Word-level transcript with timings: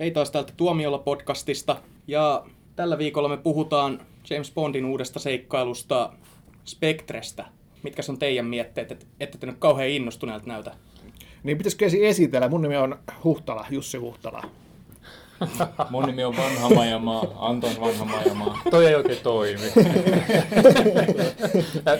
Hei 0.00 0.10
taas 0.10 0.30
täältä 0.30 0.52
Tuomiolla 0.56 0.98
podcastista. 0.98 1.76
Ja 2.06 2.46
tällä 2.76 2.98
viikolla 2.98 3.28
me 3.28 3.36
puhutaan 3.36 4.00
James 4.30 4.52
Bondin 4.54 4.84
uudesta 4.84 5.18
seikkailusta 5.18 6.12
Spectrestä. 6.64 7.46
Mitkä 7.82 8.02
on 8.08 8.18
teidän 8.18 8.46
mietteet, 8.46 8.92
että 8.92 9.06
ette 9.20 9.38
te 9.38 9.46
nyt 9.46 9.56
kauhean 9.58 9.88
innostuneelta 9.88 10.46
näytä? 10.46 10.74
Niin 11.42 11.58
pitäisikö 11.58 11.86
esitellä? 12.02 12.48
Mun 12.48 12.62
nimi 12.62 12.76
on 12.76 12.98
Huhtala, 13.24 13.66
Jussi 13.70 13.98
Huhtala. 13.98 14.42
Mun 15.90 16.04
nimi 16.04 16.24
on 16.24 16.36
Vanha 16.36 16.70
Majamaa, 16.74 17.26
Anton 17.38 17.70
Vanha 17.80 18.04
Majamaa. 18.04 18.58
Toi 18.70 18.86
ei 18.86 18.94
oikein 18.94 19.18
toimi. 19.22 19.60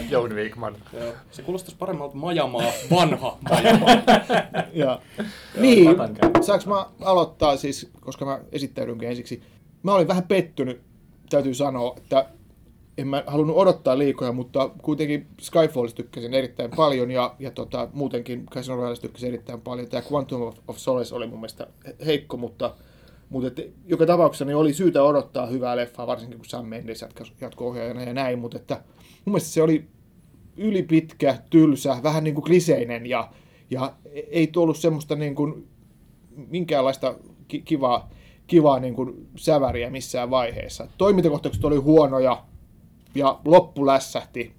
Jouni 0.09 0.35
Wigman. 0.35 0.77
Joo. 0.93 1.13
Se 1.31 1.41
kuulostaisi 1.41 1.77
paremmalta 1.77 2.15
Majamaa, 2.15 2.71
vanha 2.91 3.37
Majamaa. 3.49 3.89
Ja, 4.73 5.01
niin, 5.57 5.87
saanko 6.41 6.69
mä 6.69 6.85
aloittaa 7.01 7.57
siis, 7.57 7.91
koska 7.99 8.25
mä 8.25 8.39
esittäydynkin 8.51 9.09
ensiksi. 9.09 9.43
Mä 9.83 9.93
olin 9.93 10.07
vähän 10.07 10.23
pettynyt, 10.23 10.81
täytyy 11.29 11.53
sanoa, 11.53 11.95
että 11.97 12.25
en 12.97 13.07
mä 13.07 13.23
halunnut 13.27 13.57
odottaa 13.57 13.97
liikoja, 13.97 14.31
mutta 14.31 14.69
kuitenkin 14.81 15.27
Skyfallista 15.41 15.97
tykkäsin 15.97 16.33
erittäin 16.33 16.71
paljon 16.75 17.11
ja, 17.11 17.35
ja 17.39 17.51
tota, 17.51 17.87
muutenkin 17.93 18.45
Casino 18.45 18.75
Royalesta 18.75 19.01
tykkäsin 19.01 19.27
erittäin 19.27 19.61
paljon. 19.61 19.87
Tämä 19.87 20.03
Quantum 20.11 20.41
of, 20.41 20.57
of 20.67 20.77
Solace 20.77 21.15
oli 21.15 21.27
mun 21.27 21.39
mielestä 21.39 21.67
heikko, 22.05 22.37
mutta, 22.37 22.75
mutta 23.31 23.47
et, 23.47 23.73
joka 23.85 24.05
tapauksessa 24.05 24.45
niin 24.45 24.55
oli 24.55 24.73
syytä 24.73 25.03
odottaa 25.03 25.45
hyvää 25.45 25.75
leffaa, 25.75 26.07
varsinkin 26.07 26.37
kun 26.37 26.45
Sam 26.45 26.65
Mendes 26.65 27.05
jatko-ohjaajana 27.41 28.03
ja 28.03 28.13
näin, 28.13 28.39
mutta 28.39 28.57
että 28.57 28.81
mun 29.25 29.33
mielestä 29.33 29.49
se 29.49 29.61
oli 29.61 29.87
ylipitkä, 30.57 31.37
tylsä, 31.49 31.97
vähän 32.03 32.23
niin 32.23 32.33
kuin 32.35 32.45
kliseinen 32.45 33.05
ja, 33.05 33.29
ja 33.69 33.93
ei 34.31 34.47
tullut 34.47 34.77
semmoista 34.77 35.15
niin 35.15 35.35
kuin 35.35 35.67
minkäänlaista 36.47 37.15
ki- 37.47 37.61
kivaa, 37.61 38.09
kivaa 38.47 38.79
niin 38.79 38.93
kuin 38.95 39.27
säväriä 39.35 39.89
missään 39.89 40.29
vaiheessa. 40.29 40.87
Toimintakohtaukset 40.97 41.65
oli 41.65 41.75
huonoja 41.75 42.43
ja 43.15 43.39
loppu 43.45 43.85
lässähti. 43.85 44.53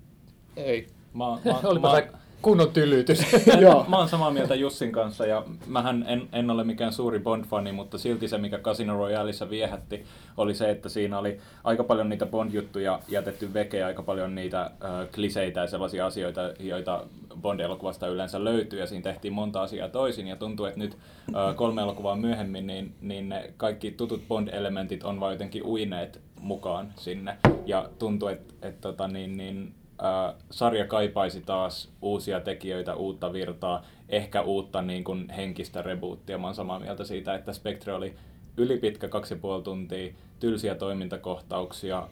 Ei. 0.57 0.87
Mä, 1.15 1.25
mä, 1.45 1.61
Olipa 1.65 1.89
mä, 1.89 2.01
se 2.01 2.22
kunnon 2.43 2.71
tylytys. 2.73 3.33
Joo. 3.61 3.85
mä 3.89 3.99
oon 3.99 4.09
samaa 4.09 4.31
mieltä 4.31 4.55
Jussin 4.55 4.93
kanssa 4.93 5.27
ja 5.27 5.45
mähän 5.67 6.05
en, 6.09 6.29
en 6.33 6.51
ole 6.51 6.65
mikään 6.65 6.93
suuri 6.93 7.19
Bond-fani, 7.19 7.73
mutta 7.73 7.99
silti 7.99 8.29
se, 8.29 8.39
mikä 8.39 8.59
Casino 8.59 8.97
Royaleissa 8.97 9.51
viehätti, 9.51 10.05
oli 10.37 10.55
se, 10.55 10.71
että 10.71 10.89
siinä 10.89 11.19
oli 11.19 11.39
aika 11.65 11.85
paljon 11.85 12.09
niitä 12.09 12.27
Bond-juttuja 12.27 13.01
jätetty 13.09 13.55
veke 13.55 13.79
ja 13.79 13.87
aika 13.87 14.03
paljon 14.03 14.35
niitä 14.35 14.61
äh, 14.63 14.71
kliseitä 15.15 15.61
ja 15.61 15.67
sellaisia 15.67 16.07
asioita, 16.07 16.41
joita 16.61 17.05
Bond-elokuvasta 17.41 18.09
yleensä 18.09 18.45
löytyy 18.45 18.81
ja 18.81 18.87
siinä 18.87 19.03
tehtiin 19.03 19.33
monta 19.33 19.63
asiaa 19.63 19.89
toisin 19.89 20.27
ja 20.27 20.37
tuntuu, 20.37 20.67
että 20.67 20.79
nyt 20.79 20.97
äh, 21.37 21.57
kolme 21.57 21.83
elokuvaa 21.83 22.17
myöhemmin, 22.17 22.67
niin, 22.67 22.95
niin 23.01 23.29
ne 23.29 23.53
kaikki 23.57 23.91
tutut 23.91 24.23
Bond-elementit 24.29 25.05
on 25.05 25.21
vaan 25.21 25.33
jotenkin 25.33 25.67
uineet 25.67 26.21
mukaan 26.41 26.93
sinne 26.97 27.37
ja 27.67 27.89
tuntuu, 27.99 28.29
että 28.29 28.55
et, 28.63 28.81
tota, 28.81 29.09
niin, 29.09 29.37
niin, 29.37 29.75
äh, 30.05 30.35
sarja 30.51 30.87
kaipaisi 30.87 31.41
taas 31.41 31.93
uusia 32.03 32.41
tekijöitä, 32.41 32.95
uutta 32.95 33.33
virtaa, 33.33 33.85
ehkä 34.09 34.43
uutta 34.43 34.83
niin 34.83 35.05
kuin, 35.05 35.31
henkistä 35.31 35.83
rebootia. 35.83 36.39
Mä 36.39 36.47
oon 36.47 36.55
samaa 36.55 36.81
mieltä 36.81 37.05
siitä, 37.05 37.35
että 37.35 37.53
Spectre 37.53 37.93
oli 37.93 38.15
ylipitkä 38.57 39.09
kaksi 39.09 39.35
ja 39.35 39.41
puoli 39.41 39.63
tuntia, 39.63 40.13
tylsiä 40.41 40.75
toimintakohtauksia. 40.75 42.09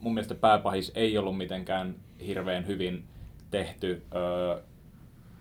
Mun 0.00 0.14
mielestä 0.14 0.34
pääpahis 0.34 0.92
ei 0.94 1.18
ollut 1.18 1.36
mitenkään 1.36 1.94
hirveän 2.26 2.66
hyvin 2.66 3.04
tehty, 3.50 4.02
äh, 4.14 4.64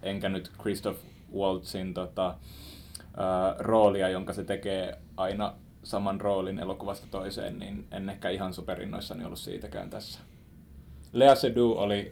enkä 0.04 0.30
nyt 0.30 0.52
Christoph 0.62 1.00
Waltzin 1.36 1.94
tota, 1.94 2.28
äh, 2.28 3.56
roolia, 3.60 4.10
jonka 4.10 4.34
se 4.34 4.44
tekee 4.44 4.98
aina 5.18 5.54
saman 5.84 6.22
roolin 6.22 6.60
elokuvasta 6.60 7.08
toiseen, 7.12 7.60
niin 7.60 7.88
en 7.92 8.10
ehkä 8.10 8.30
ihan 8.30 8.54
superinnoissani 8.54 9.26
ollut 9.26 9.40
siitäkään 9.40 9.90
tässä. 9.90 10.20
Lea 11.14 11.36
Seydoux 11.36 11.78
oli 11.80 12.12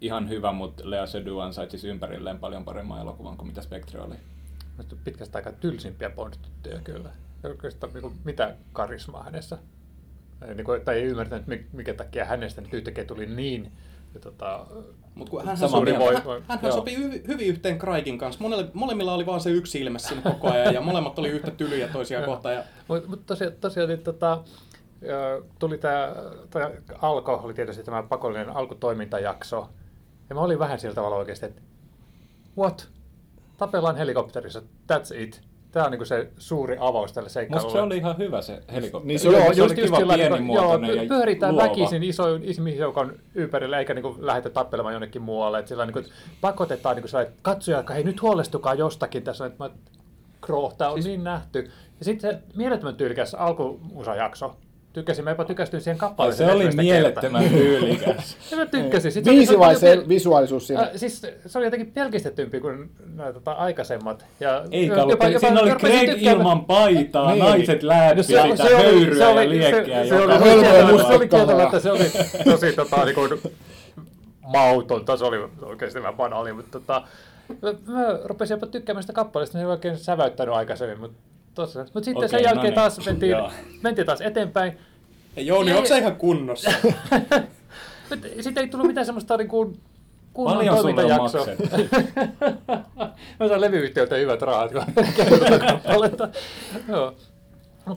ihan 0.00 0.28
hyvä, 0.28 0.52
mutta 0.52 0.90
Lea 0.90 1.06
Seydoux 1.06 1.42
ansaitsisi 1.44 1.88
ympärilleen 1.88 2.38
paljon 2.38 2.64
paremman 2.64 3.00
elokuvan 3.00 3.36
kuin 3.36 3.48
mitä 3.48 3.62
Spectre 3.62 4.00
oli. 4.00 4.14
Musta 4.76 4.96
pitkästä 5.04 5.38
aikaa 5.38 5.52
tylsimpiä 5.52 6.10
Bond-tyttöjä 6.10 6.80
kyllä. 6.84 7.10
Ei 7.44 7.50
oikeastaan 7.50 7.92
niin 7.92 8.12
mitään 8.24 8.56
karismaa 8.72 9.22
hänessä. 9.22 9.58
Ei, 10.48 10.54
niin 10.54 10.64
kuin, 10.64 10.80
tai 10.80 10.94
ei 10.96 11.02
ymmärtänyt, 11.04 11.46
mi- 11.46 11.66
mikä 11.72 11.94
takia 11.94 12.24
hänestä 12.24 12.60
nyt 12.60 12.74
yhtäkkiä 12.74 13.04
tuli 13.04 13.26
niin 13.26 13.72
ja 14.14 14.20
tota, 14.20 14.66
Mutta 15.14 15.30
kun 15.30 15.44
hän, 15.46 15.56
Samaa 15.56 15.70
sopi, 15.70 15.84
mieltä. 15.90 16.04
Voi- 16.04 16.14
hän, 16.14 16.24
voi- 16.24 16.42
hän 16.48 16.58
joo. 16.62 16.72
sopi 16.72 16.96
hyvin, 16.96 17.22
hyvin 17.26 17.46
yhteen 17.46 17.78
Craigin 17.78 18.18
kanssa. 18.18 18.42
Monelle, 18.42 18.68
molemmilla 18.74 19.14
oli 19.14 19.26
vaan 19.26 19.40
se 19.40 19.50
yksi 19.50 19.80
ilme 19.80 19.98
siinä 19.98 20.22
koko 20.22 20.50
ajan 20.52 20.74
ja 20.74 20.80
molemmat 20.80 21.18
oli 21.18 21.28
yhtä 21.28 21.50
tylyjä 21.50 21.88
toisiaan 21.88 22.24
kohtaan. 22.24 22.54
Ja 22.54 22.64
Mutta 22.88 23.08
mut 23.08 23.26
tosiaan, 23.26 23.52
tosiaan 23.60 23.88
niin, 23.88 23.98
tota, 23.98 24.44
tuli 25.58 25.78
tämä, 25.78 26.14
alko, 27.02 27.40
oli 27.44 27.54
tietysti 27.54 27.82
tämä 27.84 28.02
pakollinen 28.02 28.50
alkutoimintajakso. 28.56 29.68
Ja 30.28 30.34
mä 30.34 30.40
olin 30.40 30.58
vähän 30.58 30.78
sillä 30.78 30.94
tavalla 30.94 31.16
oikeasti, 31.16 31.46
että 31.46 31.62
what? 32.58 32.88
Tapellaan 33.58 33.96
helikopterissa, 33.96 34.62
that's 34.92 35.16
it. 35.16 35.40
Tämä 35.72 35.84
on 35.86 35.90
niinku 35.90 36.04
se 36.04 36.28
suuri 36.38 36.76
avaus 36.80 37.12
tälle 37.12 37.26
Musta 37.26 37.34
seikkailulle. 37.40 37.72
se 37.72 37.80
oli 37.80 37.96
ihan 37.96 38.18
hyvä 38.18 38.42
se 38.42 38.62
helikopteri. 38.72 39.08
Niin 39.08 39.20
se 39.20 39.28
oli- 39.28 39.36
se 39.36 39.54
se 39.54 39.62
oli 39.62 39.74
kiva 39.74 40.14
pienimuotoinen 40.14 40.88
joo, 40.90 40.96
ja 40.96 41.02
py- 41.02 41.08
pyöritään 41.08 41.54
luova. 41.54 41.68
väkisin 41.68 42.02
isoin 42.02 42.42
ihmisjoukon 42.42 43.12
ympärillä, 43.34 43.78
eikä 43.78 43.94
niinku 43.94 44.16
lähdetä 44.18 44.50
tappelemaan 44.50 44.92
jonnekin 44.92 45.22
muualle. 45.22 45.58
Et 45.58 45.68
sillä 45.68 45.86
niinku 45.86 46.02
pakotetaan 46.40 46.96
niinku 46.96 47.08
sellainen, 47.08 47.30
että 47.30 47.42
katsoja, 47.42 47.84
hei 47.94 48.04
nyt 48.04 48.22
huolestukaa 48.22 48.74
jostakin 48.74 49.22
tässä, 49.22 49.46
että 49.46 49.64
mä 49.64 49.70
Krooh, 50.40 50.74
tää 50.76 50.88
on 50.88 50.94
siis... 50.94 51.06
niin 51.06 51.24
nähty. 51.24 51.70
Ja 51.98 52.04
sitten 52.04 52.30
se 52.30 52.42
mielettömän 52.56 52.96
tyylikäs 52.96 53.34
alkumusajakso. 53.34 54.56
Tykkäsin, 54.92 55.24
mä 55.24 55.30
jopa 55.30 55.44
tykästyin 55.44 55.80
siihen 55.82 55.98
kappaleeseen. 55.98 56.50
se 56.50 56.56
oli 56.56 56.70
mielettömän 56.76 57.44
tyylikäs. 57.48 58.36
Ja 58.50 58.56
mä 58.56 58.66
tykkäsin. 58.66 59.12
Sit 59.12 59.24
se 59.24 59.30
oli- 59.30 59.36
Viisi 59.38 59.50
se 59.52 59.56
oli 59.56 59.66
vai 59.66 59.76
se 59.76 60.02
visuaalisuus 60.08 60.66
siinä? 60.66 60.82
Äh, 60.82 60.90
siis 60.96 61.22
se 61.46 61.58
oli 61.58 61.66
jotenkin 61.66 61.92
pelkistetympi 61.92 62.60
kuin 62.60 62.90
nämä 63.14 63.32
tota, 63.32 63.52
aikaisemmat. 63.52 64.26
Ja 64.40 64.64
Ei 64.70 64.86
jopa- 64.86 64.96
Kalle, 65.00 65.12
jopa 65.12 65.38
siinä 65.38 65.60
oli 65.60 65.70
Greg 65.70 66.22
ilman 66.22 66.64
paitaa, 66.64 67.32
Niin. 67.32 67.44
naiset 67.44 67.82
lääppi 67.82 68.16
No 68.16 68.22
se- 68.22 68.42
sitä 68.42 68.56
se 68.68 68.74
oli- 68.74 68.82
höyryä 68.84 69.14
se 69.18 69.26
oli- 69.26 69.44
ja 69.44 69.50
liekkiä. 69.50 70.02
se- 70.02 70.08
se 70.08 70.14
oli- 70.14 70.32
se 70.38 70.82
oli- 70.82 70.92
musta 70.92 71.08
Se 71.08 71.14
oli 71.14 71.28
kieltämättä, 71.28 71.80
se 71.80 71.90
oli 71.90 72.04
tosi 72.44 72.72
tota, 72.72 73.04
niin 73.04 73.14
kuin, 73.14 73.40
mautonta, 74.40 75.16
se 75.16 75.24
oli 75.24 75.36
oikeasti 75.62 76.00
vähän 76.02 76.14
banaali, 76.14 76.52
mutta 76.52 76.70
tota, 76.80 77.02
mä, 77.62 77.74
mä 77.86 78.18
rupesin 78.24 78.54
jopa 78.54 78.66
tykkäämään 78.66 79.02
sitä 79.02 79.12
kappaleesta, 79.12 79.52
se 79.52 79.58
ei 79.58 79.64
oikein 79.64 79.98
säväyttänyt 79.98 80.54
aikaisemmin, 80.54 81.00
mutta 81.00 81.16
tosiaan. 81.54 81.88
Mutta 81.94 82.04
sitten 82.04 82.18
Okei, 82.18 82.28
sen 82.28 82.42
jälkeen 82.42 82.56
no 82.56 82.62
niin. 82.62 82.74
taas 82.74 83.06
mentiin, 83.06 83.36
mentiin 83.82 84.06
taas 84.06 84.20
eteenpäin. 84.20 84.78
Hei 85.36 85.46
Jouni, 85.46 85.70
Ei- 85.70 85.76
onko 85.76 85.88
se 85.88 85.98
ihan 85.98 86.16
kunnossa? 86.16 86.70
Sitten 88.40 88.62
ei 88.64 88.68
tullut 88.68 88.86
mitään 88.86 89.06
semmoista 89.06 89.36
niin 89.36 89.48
kuin 89.48 89.80
kunnon 90.32 90.56
Paljon 90.56 90.76
toimintajaksoa. 90.76 91.46
Mä 93.40 93.48
saan 93.48 93.60
levyyhtiöltä 93.60 94.16
hyvät 94.16 94.42
rahat, 94.42 94.72
kun 94.72 94.82
kappaletta. 95.68 96.28
Joo. 96.88 97.14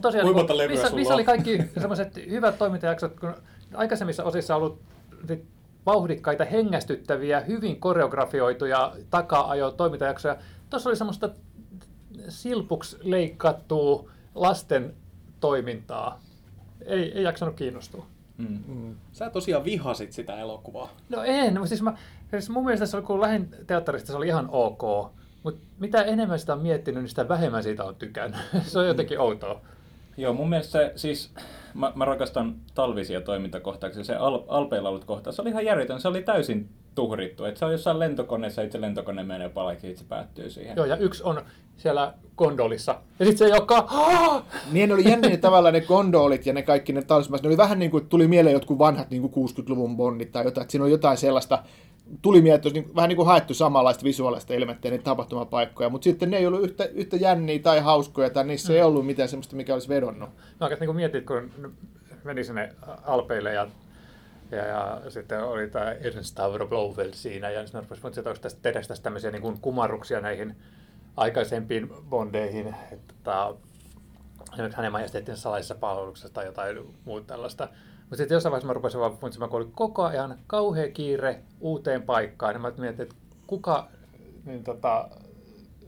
Kuinka 0.00 0.24
niin 0.24 0.34
monta 0.36 0.56
levyä 0.56 0.76
missä, 0.76 0.96
missä 0.96 1.14
oli 1.14 1.24
kaikki 1.24 1.62
semmoiset 1.78 2.16
hyvät 2.16 2.58
toimintajaksot, 2.58 3.20
kun 3.20 3.34
aikaisemmissa 3.74 4.24
osissa 4.24 4.56
on 4.56 4.62
ollut 4.62 4.80
vauhdikkaita, 5.86 6.44
hengästyttäviä, 6.44 7.40
hyvin 7.40 7.80
koreografioituja 7.80 8.92
taka-ajo 9.10 9.70
toimintajaksoja. 9.70 10.36
Tuossa 10.70 10.90
oli 10.90 10.96
semmoista 10.96 11.30
silpuksi 12.28 12.96
leikattua 13.02 14.10
lasten 14.34 14.94
toimintaa. 15.40 16.20
Ei, 16.86 17.12
ei 17.12 17.22
jaksanut 17.22 17.54
kiinnostua. 17.54 18.06
Mm. 18.38 18.94
Sä 19.12 19.30
tosiaan 19.30 19.64
vihasit 19.64 20.12
sitä 20.12 20.40
elokuvaa. 20.40 20.88
No 21.08 21.22
en, 21.22 21.52
mutta 21.52 21.68
siis, 21.68 21.82
mä, 21.82 21.96
siis 22.30 22.50
mun 22.50 22.64
mielestä 22.64 22.86
se 22.86 22.96
oli, 22.96 23.06
kun 23.06 23.20
lähin 23.20 23.48
teatterista, 23.66 24.06
se 24.06 24.16
oli 24.16 24.26
ihan 24.26 24.48
ok. 24.52 25.12
Mutta 25.42 25.60
mitä 25.78 26.02
enemmän 26.02 26.38
sitä 26.38 26.52
on 26.52 26.62
miettinyt, 26.62 27.02
niin 27.02 27.08
sitä 27.08 27.28
vähemmän 27.28 27.62
siitä 27.62 27.84
on 27.84 27.96
tykännyt. 27.96 28.40
se 28.62 28.78
on 28.78 28.86
jotenkin 28.86 29.20
outoa. 29.20 29.60
Joo, 30.16 30.32
mun 30.32 30.48
mielestä 30.48 30.72
se, 30.72 30.92
siis, 30.96 31.32
mä, 31.74 31.92
mä 31.94 32.04
rakastan 32.04 32.56
talvisia 32.74 33.20
toimintakohtauksia. 33.20 34.04
Se 34.04 34.14
Al, 34.14 34.42
Alpeilla 34.48 34.88
ollut 34.88 35.04
kohtaus, 35.04 35.36
se 35.36 35.42
oli 35.42 35.50
ihan 35.50 35.64
järjetön, 35.64 36.00
se 36.00 36.08
oli 36.08 36.22
täysin 36.22 36.68
tuhrittu. 36.96 37.44
Et 37.44 37.56
se 37.56 37.64
on 37.64 37.72
jossain 37.72 37.98
lentokoneessa, 37.98 38.62
itse 38.62 38.80
lentokone 38.80 39.22
menee 39.22 39.48
palakin, 39.48 39.90
itse 39.90 40.04
päättyy 40.08 40.50
siihen. 40.50 40.76
Joo, 40.76 40.86
ja 40.86 40.96
yksi 40.96 41.22
on 41.22 41.42
siellä 41.76 42.14
gondolissa. 42.36 43.00
Ja 43.18 43.26
sitten 43.26 43.48
se, 43.48 43.54
joka... 43.54 43.88
Niin 44.72 44.88
ne 44.88 44.94
oli 44.94 45.08
jänniä 45.08 45.36
tavallaan 45.36 45.74
ne 45.74 45.80
gondolit 45.80 46.46
ja 46.46 46.52
ne 46.52 46.62
kaikki 46.62 46.92
ne 46.92 47.02
talismat. 47.02 47.42
Ne 47.42 47.46
oli 47.46 47.56
vähän 47.56 47.78
niin 47.78 47.90
kuin, 47.90 48.00
että 48.00 48.10
tuli 48.10 48.28
mieleen 48.28 48.52
jotkut 48.52 48.78
vanhat 48.78 49.10
niin 49.10 49.30
kuin 49.30 49.48
60-luvun 49.48 49.96
bondit 49.96 50.32
tai 50.32 50.44
jotain. 50.44 50.62
Että 50.62 50.72
siinä 50.72 50.84
on 50.84 50.90
jotain 50.90 51.16
sellaista, 51.16 51.62
tuli 52.22 52.40
mieleen, 52.40 52.56
että 52.56 52.68
olisi 52.68 52.80
niin, 52.80 52.96
vähän 52.96 53.08
niin 53.08 53.16
kuin 53.16 53.26
haettu 53.26 53.54
samanlaista 53.54 54.04
visuaalista 54.04 54.54
elementtiä, 54.54 54.90
niitä 54.90 55.04
tapahtumapaikkoja. 55.04 55.88
Mutta 55.88 56.04
sitten 56.04 56.30
ne 56.30 56.36
ei 56.36 56.46
ollut 56.46 56.62
yhtä, 56.62 56.84
yhtä 56.84 57.16
jänniä 57.16 57.58
tai 57.58 57.80
hauskoja 57.80 58.30
tai 58.30 58.44
niissä 58.44 58.72
ei 58.72 58.82
ollut 58.82 59.06
mitään 59.06 59.28
sellaista, 59.28 59.56
mikä 59.56 59.72
olisi 59.72 59.88
vedonnut. 59.88 60.30
Mä 60.60 60.66
oikein 60.66 60.80
niin 60.80 60.96
mietin, 60.96 61.26
kun 61.26 61.50
meni 62.24 62.44
sinne 62.44 62.72
Alpeille 63.04 63.52
ja, 63.52 63.66
ja, 64.50 64.66
ja 64.66 65.10
sitten 65.10 65.44
oli 65.44 65.70
tämä 65.70 65.92
Ernst 65.92 66.30
Stavro 66.30 66.66
Blofeld 66.66 67.12
siinä 67.12 67.50
ja 67.50 67.66
sitten 67.66 67.82
rupesi 67.82 68.20
että 68.20 68.30
onko 68.30 68.42
tästä, 68.42 68.60
tehdä 68.62 68.82
tästä 68.82 69.02
tämmöisiä 69.02 69.30
niin 69.30 69.42
kuin 69.42 69.60
kumarruksia 69.60 70.20
näihin 70.20 70.56
aikaisempiin 71.16 71.88
bondeihin. 72.08 72.74
Että, 72.92 73.14
tota, 73.24 73.54
hänen 74.72 74.92
majesteettinsa 74.92 75.42
salaisessa 75.42 75.74
palveluksessa 75.74 76.34
tai 76.34 76.46
jotain 76.46 76.94
muuta 77.04 77.26
tällaista. 77.26 77.68
Mutta 78.00 78.16
sitten 78.16 78.34
jossain 78.34 78.50
vaiheessa 78.50 78.66
mä 78.66 78.72
rupesin 78.72 79.00
vaan 79.00 79.16
funtsimaan, 79.16 79.50
kun 79.50 79.60
oli 79.60 79.70
koko 79.74 80.04
ajan 80.04 80.38
kauhea 80.46 80.90
kiire 80.92 81.40
uuteen 81.60 82.02
paikkaan, 82.02 82.54
niin 82.54 82.62
mä 82.62 82.72
mietin, 82.78 83.02
että 83.02 83.14
kuka 83.46 83.88
niin 84.44 84.64
tota, 84.64 85.08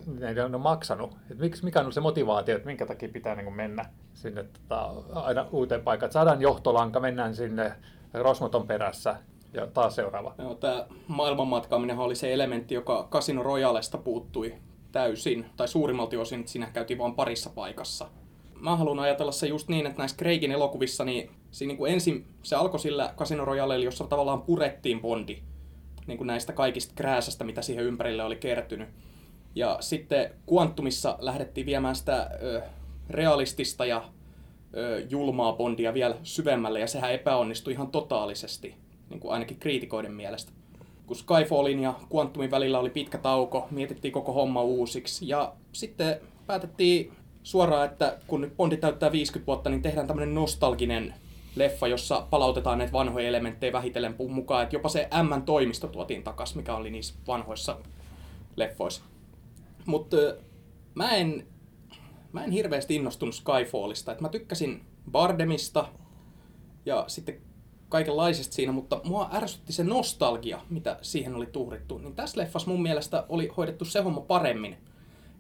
ne 0.06 0.44
on 0.44 0.60
maksanut. 0.60 1.16
Et 1.30 1.38
miksi, 1.38 1.64
mikä 1.64 1.78
on 1.78 1.82
ollut 1.82 1.94
se 1.94 2.00
motivaatio, 2.00 2.56
että 2.56 2.66
minkä 2.66 2.86
takia 2.86 3.08
pitää 3.08 3.34
niin 3.34 3.52
mennä 3.52 3.84
sinne 4.14 4.42
tota, 4.44 4.92
aina 5.12 5.46
uuteen 5.52 5.82
paikkaan. 5.82 6.12
saadaan 6.12 6.40
johtolanka, 6.40 7.00
mennään 7.00 7.34
sinne 7.34 7.72
Rosmoton 8.14 8.66
perässä 8.66 9.16
ja 9.52 9.66
taas 9.66 9.94
seuraava. 9.94 10.34
Joo, 10.38 10.54
tämä 10.54 10.86
maailmanmatkaaminen 11.08 11.98
oli 11.98 12.14
se 12.14 12.32
elementti, 12.32 12.74
joka 12.74 13.08
Casino 13.10 13.42
Royalesta 13.42 13.98
puuttui 13.98 14.54
täysin, 14.92 15.46
tai 15.56 15.68
suurimmalti 15.68 16.16
osin, 16.16 16.40
että 16.40 16.52
siinä 16.52 16.70
käytiin 16.72 16.98
vain 16.98 17.14
parissa 17.14 17.50
paikassa. 17.50 18.08
Mä 18.60 18.76
haluan 18.76 18.98
ajatella 18.98 19.32
se 19.32 19.46
just 19.46 19.68
niin, 19.68 19.86
että 19.86 19.98
näissä 19.98 20.16
Craigin 20.16 20.52
elokuvissa, 20.52 21.04
niin, 21.04 21.30
siinä 21.50 21.68
niin 21.68 21.78
kuin 21.78 21.92
ensin 21.92 22.26
se 22.42 22.56
alkoi 22.56 22.80
sillä 22.80 23.14
Casino 23.16 23.44
Royalella, 23.44 23.84
jossa 23.84 24.06
tavallaan 24.06 24.42
purettiin 24.42 25.00
Bondi 25.00 25.42
niin 26.08 26.18
kuin 26.18 26.26
näistä 26.26 26.52
kaikista 26.52 26.92
krääsästä, 26.96 27.44
mitä 27.44 27.62
siihen 27.62 27.84
ympärille 27.84 28.24
oli 28.24 28.36
kertynyt. 28.36 28.88
Ja 29.54 29.76
sitten 29.80 30.30
Quantumissa 30.52 31.18
lähdettiin 31.20 31.66
viemään 31.66 31.96
sitä 31.96 32.30
ö, 32.42 32.62
realistista 33.10 33.86
ja 33.86 34.04
julmaa 35.10 35.52
Bondia 35.52 35.94
vielä 35.94 36.16
syvemmälle, 36.22 36.80
ja 36.80 36.86
sehän 36.86 37.12
epäonnistui 37.12 37.72
ihan 37.72 37.90
totaalisesti, 37.90 38.74
niin 39.10 39.20
kuin 39.20 39.32
ainakin 39.32 39.58
kriitikoiden 39.58 40.12
mielestä. 40.12 40.52
Kun 41.06 41.16
Skyfallin 41.16 41.80
ja 41.80 41.94
Quantumin 42.14 42.50
välillä 42.50 42.78
oli 42.78 42.90
pitkä 42.90 43.18
tauko, 43.18 43.68
mietittiin 43.70 44.12
koko 44.12 44.32
homma 44.32 44.62
uusiksi, 44.62 45.28
ja 45.28 45.52
sitten 45.72 46.20
päätettiin 46.46 47.12
suoraan, 47.42 47.84
että 47.84 48.18
kun 48.26 48.40
nyt 48.40 48.56
Bondi 48.56 48.76
täyttää 48.76 49.12
50 49.12 49.46
vuotta, 49.46 49.70
niin 49.70 49.82
tehdään 49.82 50.06
tämmöinen 50.06 50.34
nostalginen 50.34 51.14
leffa, 51.56 51.86
jossa 51.86 52.26
palautetaan 52.30 52.78
näitä 52.78 52.92
vanhoja 52.92 53.28
elementtejä 53.28 53.72
vähitellen 53.72 54.14
mukaan, 54.28 54.62
että 54.62 54.76
jopa 54.76 54.88
se 54.88 55.08
M-toimisto 55.22 55.86
tuotiin 55.86 56.22
takas, 56.22 56.54
mikä 56.54 56.74
oli 56.74 56.90
niissä 56.90 57.14
vanhoissa 57.26 57.76
leffoissa. 58.56 59.02
Mutta 59.86 60.16
mä 60.94 61.10
en, 61.10 61.46
mä 62.32 62.44
en 62.44 62.50
hirveästi 62.50 62.94
innostunut 62.94 63.34
Skyfallista. 63.34 64.12
Et 64.12 64.20
mä 64.20 64.28
tykkäsin 64.28 64.84
Bardemista 65.10 65.88
ja 66.86 67.04
sitten 67.06 67.40
kaikenlaisesta 67.88 68.54
siinä, 68.54 68.72
mutta 68.72 69.00
mua 69.04 69.30
ärsytti 69.32 69.72
se 69.72 69.84
nostalgia, 69.84 70.60
mitä 70.70 70.98
siihen 71.02 71.34
oli 71.34 71.46
tuhrittu. 71.46 71.98
Niin 71.98 72.14
tässä 72.14 72.40
leffassa 72.40 72.70
mun 72.70 72.82
mielestä 72.82 73.24
oli 73.28 73.52
hoidettu 73.56 73.84
se 73.84 74.00
homma 74.00 74.20
paremmin. 74.20 74.76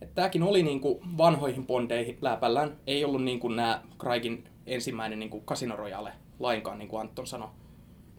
Että 0.02 0.14
tääkin 0.14 0.42
oli 0.42 0.62
niinku 0.62 1.02
vanhoihin 1.18 1.66
bondeihin 1.66 2.18
läpällään. 2.20 2.76
Ei 2.86 3.04
ollut 3.04 3.24
niinku 3.24 3.48
nämä 3.48 3.82
Craigin 3.98 4.44
ensimmäinen 4.66 5.18
niinku 5.18 5.40
Casino 5.40 5.76
Royale 5.76 6.12
lainkaan, 6.38 6.78
niin 6.78 6.88
kuin 6.88 7.00
Anton 7.00 7.26
sanoi. 7.26 7.48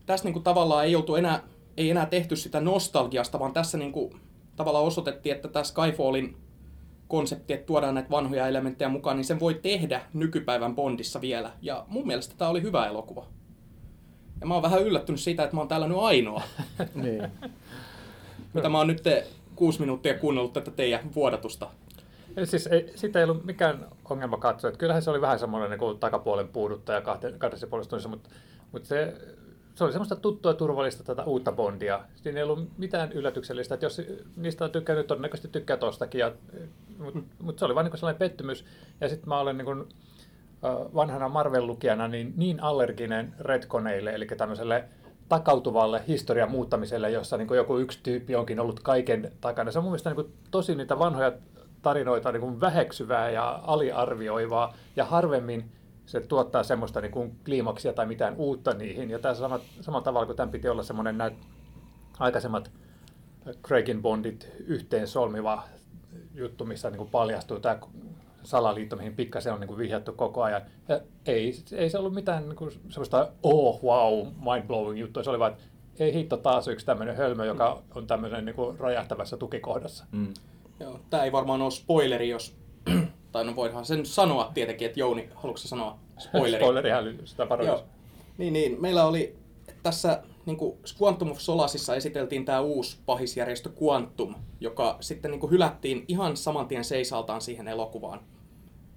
Tässä 0.06 0.25
niinku 0.25 0.39
tavallaan 0.39 0.86
ei 0.86 0.95
oltu 0.95 1.15
enää, 1.15 1.44
ei 1.77 1.89
enää 1.89 2.06
tehty 2.06 2.36
sitä 2.36 2.60
nostalgiasta, 2.62 3.39
vaan 3.39 3.54
tässä 3.54 3.77
niinku 3.77 4.13
tavallaan 4.56 4.86
osoitettiin, 4.86 5.36
että 5.36 5.48
tämä 5.48 5.63
Skyfallin 5.63 6.38
konsepti, 7.09 7.53
että 7.53 7.65
tuodaan 7.65 7.94
näitä 7.94 8.09
vanhoja 8.09 8.47
elementtejä 8.47 8.89
mukaan, 8.89 9.17
niin 9.17 9.25
sen 9.25 9.39
voi 9.39 9.53
tehdä 9.53 10.01
nykypäivän 10.13 10.75
Bondissa 10.75 11.21
vielä. 11.21 11.51
Ja 11.61 11.85
mun 11.88 12.07
mielestä 12.07 12.35
tämä 12.38 12.50
oli 12.50 12.61
hyvä 12.61 12.88
elokuva. 12.88 13.25
Ja 14.41 14.47
mä 14.47 14.53
oon 14.53 14.63
vähän 14.63 14.83
yllättynyt 14.83 15.21
siitä, 15.21 15.44
että 15.44 15.56
mä 15.56 15.61
oon 15.61 15.67
täällä 15.67 15.88
nyt 15.88 15.97
ainoa. 15.97 16.41
niin. 17.03 17.27
Mitä 18.53 18.69
mä 18.69 18.77
oon 18.77 18.88
nyt 18.88 19.03
kuusi 19.56 19.79
minuuttia 19.79 20.19
kuunnellut 20.19 20.53
tätä 20.53 20.71
teidän 20.71 21.15
vuodatusta. 21.15 21.69
Eli 22.38 22.47
siis 22.47 22.67
ei, 22.67 22.91
sitä 22.95 23.19
ei 23.19 23.25
ollut 23.25 23.45
mikään 23.45 23.88
ongelma 24.09 24.38
katsoa. 24.38 24.67
Että 24.67 24.79
kyllähän 24.79 25.01
se 25.01 25.09
oli 25.09 25.21
vähän 25.21 25.39
semmoinen 25.39 25.79
niin 25.79 26.00
takapuolen 26.00 26.47
puuduttaja 26.47 27.01
kahdessa 27.38 27.67
puolessa 27.67 27.89
tunnissa, 27.89 28.09
mutta, 28.09 28.29
mutta 28.71 28.88
se 28.88 29.13
se 29.79 29.83
oli 29.83 29.91
semmoista 29.91 30.15
tuttua 30.15 30.53
turvallista 30.53 31.03
tätä 31.03 31.23
uutta 31.23 31.51
Bondia. 31.51 31.99
Siinä 32.15 32.39
ei 32.39 32.43
ollut 32.43 32.77
mitään 32.77 33.11
yllätyksellistä, 33.11 33.73
että 33.73 33.85
jos 33.85 34.01
niistä 34.35 34.65
on 34.65 34.71
tykkännyt, 34.71 35.07
todennäköisesti 35.07 35.47
tykkää 35.47 35.77
tostakin, 35.77 36.21
mutta 36.97 37.19
mut 37.41 37.59
se 37.59 37.65
oli 37.65 37.75
vain 37.75 37.85
niin 37.85 37.97
sellainen 37.97 38.19
pettymys. 38.19 38.65
Ja 39.01 39.09
sitten 39.09 39.29
mä 39.29 39.39
olen 39.39 39.57
niin 39.57 39.65
kuin, 39.65 39.89
vanhana 40.95 41.27
Marvel-lukijana 41.27 42.07
niin, 42.07 42.33
niin 42.37 42.63
allerginen 42.63 43.35
retkoneille, 43.39 44.11
eli 44.11 44.25
tämmöiselle 44.25 44.85
takautuvalle 45.29 46.03
historian 46.07 46.51
muuttamiselle, 46.51 47.11
jossa 47.11 47.37
niin 47.37 47.55
joku 47.55 47.77
yksi 47.77 47.99
tyyppi 48.03 48.35
onkin 48.35 48.59
ollut 48.59 48.79
kaiken 48.79 49.31
takana. 49.41 49.71
Se 49.71 49.79
on 49.79 49.83
mun 49.83 49.91
mielestä 49.91 50.13
niin 50.13 50.33
tosi 50.51 50.75
niitä 50.75 50.99
vanhoja 50.99 51.31
tarinoita 51.81 52.31
niin 52.31 52.61
väheksyvää 52.61 53.29
ja 53.29 53.59
aliarvioivaa, 53.63 54.73
ja 54.95 55.05
harvemmin 55.05 55.71
se 56.09 56.21
tuottaa 56.21 56.63
semmoista 56.63 57.01
niin 57.01 57.11
kuin 57.11 57.35
kliimaksia 57.45 57.94
tai 57.94 58.06
mitään 58.06 58.35
uutta 58.38 58.73
niihin. 58.73 59.09
Ja 59.09 59.19
tässä 59.19 59.41
sama, 59.41 59.59
samalla 59.81 60.03
tavalla 60.03 60.25
kuin 60.25 60.35
tämän 60.35 60.50
piti 60.50 60.69
olla 60.69 60.83
semmoinen 60.83 61.17
näitä 61.17 61.38
aikaisemmat 62.19 62.71
Craigin 63.63 64.01
Bondit 64.01 64.51
yhteen 64.65 65.07
solmiva 65.07 65.63
juttu, 66.33 66.65
missä 66.65 66.89
niin 66.89 66.97
kuin 66.97 67.09
paljastuu 67.09 67.59
tämä 67.59 67.79
salaliitto, 68.44 68.95
mihin 68.95 69.15
pikkasen 69.15 69.53
on 69.53 69.59
niin 69.59 69.67
kuin 69.67 69.77
vihjattu 69.77 70.13
koko 70.13 70.44
ajan. 70.44 70.61
Ja 70.88 71.00
ei, 71.25 71.53
ei 71.71 71.89
se 71.89 71.97
ollut 71.97 72.13
mitään 72.13 72.50
niin 72.50 72.55
kuin 72.55 72.71
semmoista 72.71 73.31
oh 73.44 73.83
wow, 73.83 74.27
mind-blowing 74.27 75.00
juttua. 75.00 75.23
Se 75.23 75.29
oli 75.29 75.39
vain, 75.39 75.53
että 75.53 75.63
ei 76.00 76.13
hitto 76.13 76.38
taas 76.38 76.67
yksi 76.67 76.85
tämmöinen 76.85 77.15
hölmö, 77.15 77.45
joka 77.45 77.81
on 77.95 78.07
tämmöinen 78.07 78.45
niin 78.45 78.55
kuin 78.55 78.79
räjähtävässä 78.79 79.38
tukikohdassa. 79.38 80.05
Mm. 80.12 80.33
Joo, 80.79 81.00
tämä 81.09 81.23
ei 81.23 81.31
varmaan 81.31 81.62
ole 81.62 81.71
spoileri, 81.71 82.29
jos 82.29 82.58
tai 83.31 83.45
no 83.45 83.55
voidaan 83.55 83.85
sen 83.85 84.05
sanoa 84.05 84.51
tietenkin, 84.53 84.85
että 84.85 84.99
Jouni, 84.99 85.29
haluatko 85.35 85.67
sanoa 85.67 85.99
spoileri? 86.19 86.63
Spoilerihan 86.63 87.05
sitä 87.25 87.47
Joo. 87.65 87.83
Niin, 88.37 88.53
niin. 88.53 88.81
Meillä 88.81 89.05
oli 89.05 89.35
tässä 89.83 90.23
niin 90.45 90.57
kuin 90.57 90.77
Quantum 91.01 91.31
of 91.31 91.39
Solasissa 91.39 91.95
esiteltiin 91.95 92.45
tämä 92.45 92.59
uusi 92.59 92.97
pahisjärjestö 93.05 93.69
Quantum, 93.83 94.35
joka 94.59 94.97
sitten 94.99 95.31
niin 95.31 95.39
kuin 95.39 95.51
hylättiin 95.51 96.05
ihan 96.07 96.37
saman 96.37 96.67
tien 96.67 96.83
seisaltaan 96.83 97.41
siihen 97.41 97.67
elokuvaan, 97.67 98.19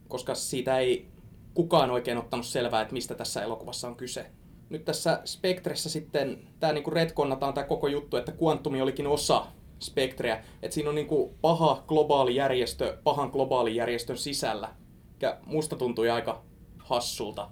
koska 0.08 0.34
siitä 0.34 0.78
ei 0.78 1.06
kukaan 1.54 1.90
oikein 1.90 2.18
ottanut 2.18 2.46
selvää, 2.46 2.82
että 2.82 2.92
mistä 2.92 3.14
tässä 3.14 3.42
elokuvassa 3.42 3.88
on 3.88 3.96
kyse. 3.96 4.26
Nyt 4.70 4.84
tässä 4.84 5.20
Spectressä 5.24 5.90
sitten 5.90 6.38
tämä 6.60 6.72
niin 6.72 6.92
retkonnataan 6.92 7.54
tämä 7.54 7.66
koko 7.66 7.88
juttu, 7.88 8.16
että 8.16 8.32
Quantumi 8.42 8.82
olikin 8.82 9.06
osa 9.06 9.46
spektreä. 9.82 10.44
Että 10.62 10.74
siinä 10.74 10.88
on 10.88 10.94
niin 10.94 11.06
kuin 11.06 11.34
paha 11.40 11.82
globaali 11.86 12.34
järjestö 12.34 12.98
pahan 13.04 13.30
globaali 13.30 13.76
järjestön 13.76 14.18
sisällä. 14.18 14.68
Ja 15.20 15.36
musta 15.46 15.76
tuntui 15.76 16.10
aika 16.10 16.42
hassulta 16.78 17.48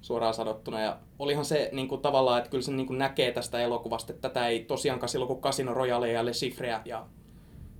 suoraan 0.00 0.34
sanottuna. 0.34 0.80
Ja 0.80 0.98
olihan 1.18 1.44
se 1.44 1.68
niin 1.72 1.88
kuin 1.88 2.00
tavallaan, 2.00 2.38
että 2.38 2.50
kyllä 2.50 2.62
se 2.62 2.72
niin 2.72 2.86
kuin 2.86 2.98
näkee 2.98 3.32
tästä 3.32 3.60
elokuvasta, 3.60 4.12
että 4.12 4.28
tätä 4.28 4.48
ei 4.48 4.64
tosiaankaan 4.64 5.08
silloin, 5.08 5.28
kun 5.28 5.40
Casino 5.40 5.74
Royale 5.74 6.12
ja 6.12 6.24
Le 6.24 6.30
Chiffreä 6.30 6.82
ja 6.84 7.06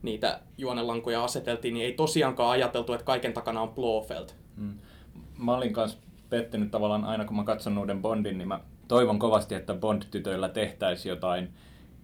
niitä 0.03 0.41
juonelankoja 0.59 1.25
aseteltiin, 1.25 1.75
niin 1.75 1.87
ei 1.87 1.93
tosiaankaan 1.93 2.51
ajateltu, 2.51 2.93
että 2.93 3.05
kaiken 3.05 3.33
takana 3.33 3.63
on 3.63 3.75
Blofeld. 3.75 4.29
Mm. 4.57 4.75
Mä 5.39 5.55
olin 5.55 5.73
kanssa 5.73 5.99
pettynyt 6.31 6.71
tavallaan 6.71 7.05
aina, 7.05 7.25
kun 7.25 7.37
mä 7.37 7.45
katson 7.45 7.79
uuden 7.79 8.03
Bondin, 8.03 8.39
niin 8.39 8.49
mä 8.49 8.61
toivon 8.89 9.19
kovasti, 9.19 9.55
että 9.55 9.75
Bond-tytöillä 9.75 10.49
tehtäisiin 10.49 11.11
jotain 11.11 11.49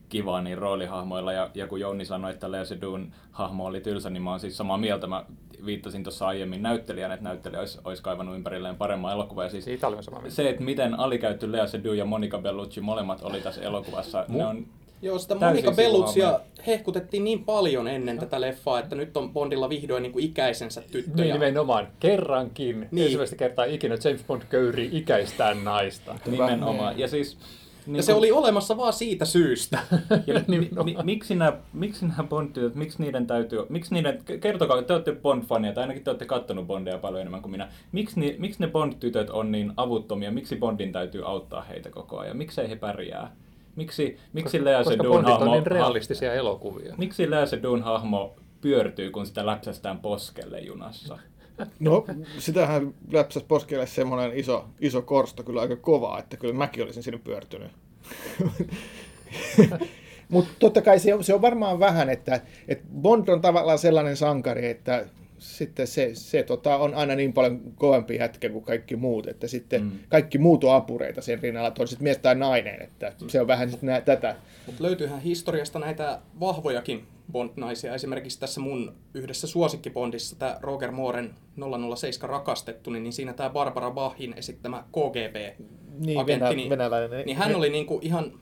kivaa 0.09 0.43
niin 0.43 0.59
roolihahmoilla. 0.59 1.33
Ja, 1.33 1.51
ja 1.55 1.67
kun 1.67 1.81
Jouni 1.81 2.05
sanoi, 2.05 2.31
että 2.31 2.53
Lea 2.53 2.65
Sedun 2.65 3.13
hahmo 3.33 3.67
oli 3.67 3.81
tylsä, 3.81 4.11
niin 4.11 4.23
mä 4.23 4.31
oon 4.31 4.41
siis 4.41 4.57
samaa 4.57 4.79
mieltä. 4.79 5.07
Mä 5.07 5.25
viittasin 5.67 6.03
tuossa 6.03 6.27
aiemmin 6.27 6.63
näyttelijän, 6.63 7.13
että 7.13 7.25
näyttelijä 7.25 7.61
olisi, 7.61 7.79
olisi 7.85 8.03
kaivannut 8.03 8.37
ympärilleen 8.37 8.77
paremman 8.77 9.13
elokuvan. 9.13 9.45
Ja 9.45 9.51
siis 9.51 9.65
Siitä 9.65 9.89
oli 9.89 10.03
samaa 10.03 10.21
mieltä. 10.21 10.37
Se, 10.37 10.49
että 10.49 10.63
miten 10.63 11.01
alikäytty 11.01 11.53
Lea 11.53 11.67
Seydoux 11.67 11.99
ja 11.99 12.05
Monica 12.05 12.39
Bellucci 12.39 12.81
molemmat 12.81 13.23
oli 13.23 13.41
tässä 13.41 13.63
elokuvassa, 13.63 14.25
ne 14.29 14.47
on 14.47 14.67
Joo, 15.03 15.19
sitä 15.19 15.35
Monica 15.35 15.73
Belluccia 15.73 16.41
hehkutettiin 16.67 17.25
niin 17.25 17.45
paljon 17.45 17.89
ennen 17.89 18.17
no. 18.17 18.21
tätä 18.21 18.41
leffaa, 18.41 18.79
että 18.79 18.97
nyt 18.97 19.17
on 19.17 19.33
Bondilla 19.33 19.69
vihdoin 19.69 20.03
niin 20.03 20.13
kuin 20.13 20.25
ikäisensä 20.25 20.83
tyttö. 20.91 21.23
Niin, 21.23 21.33
nimenomaan. 21.33 21.89
Kerrankin. 22.01 22.89
Niin. 22.91 23.05
Ensimmäistä 23.05 23.37
kertaa 23.37 23.65
ikinä 23.65 23.97
James 24.05 24.25
Bond 24.25 24.43
köyri 24.49 24.89
ikäistään 24.93 25.65
naista. 25.65 26.15
Nimenomaan. 26.27 26.99
Ja 26.99 27.09
siis 27.09 27.39
niin 27.87 27.97
ja 27.97 28.03
se 28.03 28.15
oli 28.15 28.33
olemassa 28.33 28.77
vaan 28.77 28.93
siitä 28.93 29.25
syystä. 29.25 29.79
ja 30.27 30.41
mi, 30.47 30.71
mi, 30.85 30.97
miksi 31.05 31.35
nämä, 31.35 31.53
miksi 31.73 32.07
nämä 32.07 32.25
bond 32.25 32.57
miksi 32.75 33.03
niiden 33.03 33.27
täytyy, 33.27 33.67
miksi 33.69 33.95
niiden, 33.95 34.23
kertokaa, 34.41 34.83
te 34.83 34.93
olette 34.93 35.13
Bond-fania, 35.13 35.75
tai 35.75 35.83
ainakin 35.83 36.05
te 36.05 36.11
olette 36.11 36.27
kattonut 36.27 36.67
Bondia 36.67 36.99
paljon 36.99 37.21
enemmän 37.21 37.43
kuin 37.43 37.51
minä. 37.51 37.69
Miksi, 37.93 38.21
ni, 38.21 38.37
miksi 38.39 38.61
ne 38.61 38.67
Bond-tytöt 38.67 39.31
on 39.31 39.53
niin 39.53 39.73
avuttomia, 39.77 40.31
miksi 40.31 40.57
Bondin 40.57 40.93
täytyy 40.93 41.29
auttaa 41.29 41.63
heitä 41.63 41.91
koko 41.91 42.19
ajan, 42.19 42.37
miksei 42.37 42.69
he 42.69 42.77
pärjää? 42.77 43.37
Miksi, 43.77 44.19
miksi 44.33 44.65
Lea 44.65 44.85
Sedun 44.85 45.25
hahmo... 45.25 45.45
on 45.45 45.53
niin 45.53 45.67
realistisia 45.67 46.35
elokuvia. 46.35 46.95
Miksi 46.99 47.31
Lea 47.31 47.47
Sedun 47.47 47.83
hahmo 47.83 48.37
pyörtyy, 48.61 49.11
kun 49.11 49.27
sitä 49.27 49.47
läpsästään 49.47 49.99
poskelle 49.99 50.61
junassa? 50.61 51.19
No, 51.81 52.07
sitähän 52.39 52.95
läpsäs 53.13 53.43
poskelle 53.43 53.87
semmoinen 53.87 54.39
iso, 54.39 54.69
iso 54.81 55.03
korsto 55.03 55.43
kyllä 55.43 55.61
aika 55.61 55.77
kovaa, 55.77 56.19
että 56.19 56.37
kyllä 56.37 56.55
mäkin 56.55 56.85
olisin 56.85 57.03
sinne 57.03 57.21
pyörtynyt. 57.25 57.71
Mutta 60.29 60.51
totta 60.59 60.83
kai 60.83 60.99
se 60.99 61.15
on, 61.15 61.25
se 61.25 61.35
on 61.35 61.43
varmaan 61.43 61.79
vähän, 61.79 62.11
että, 62.11 62.41
että 62.69 62.85
Bond 63.01 63.29
on 63.29 63.41
tavallaan 63.41 63.79
sellainen 63.79 64.17
sankari, 64.17 64.67
että 64.67 65.07
sitten 65.39 65.87
se, 65.87 66.11
se 66.15 66.43
tota, 66.43 66.77
on 66.77 66.95
aina 66.95 67.15
niin 67.15 67.33
paljon 67.33 67.61
kovempi 67.75 68.17
jätkä 68.17 68.49
kuin 68.49 68.65
kaikki 68.65 68.97
muut, 68.97 69.27
että 69.27 69.47
sitten 69.47 69.83
mm. 69.83 69.91
kaikki 70.09 70.39
muut 70.39 70.65
on 70.65 70.75
apureita 70.75 71.23
sen 71.23 71.43
rinnalla, 71.43 71.69
että 71.69 71.83
on 71.83 71.89
sitten 71.89 72.05
mies 72.05 72.19
tai 72.19 72.35
nainen, 72.35 72.83
että 72.83 73.13
mm. 73.21 73.29
se 73.29 73.41
on 73.41 73.47
vähän 73.47 73.71
sitten 73.71 73.87
nää, 73.87 74.01
tätä. 74.01 74.37
Mutta 74.67 74.83
löytyyhän 74.83 75.21
historiasta 75.21 75.79
näitä 75.79 76.19
vahvojakin 76.41 77.07
Bond-naisia. 77.33 77.95
Esimerkiksi 77.95 78.41
tässä 78.41 78.61
mun 78.61 78.97
yhdessä 79.15 79.47
suosikkibondissa, 79.47 80.39
tämä 80.39 80.59
Roger 80.61 80.91
Mooren 80.91 81.35
007 81.97 82.31
rakastettu, 82.31 82.91
niin 82.91 83.13
siinä 83.13 83.33
tämä 83.33 83.51
Barbara 83.51 83.91
Bachin 83.91 84.35
esittämä 84.37 84.85
KGB-agentti, 84.93 86.57
niin, 86.57 86.71
venäläinen. 86.71 87.11
Niin, 87.11 87.27
niin 87.27 87.37
hän 87.37 87.57
oli 87.57 87.71
niinku 87.71 87.99
ihan 88.03 88.33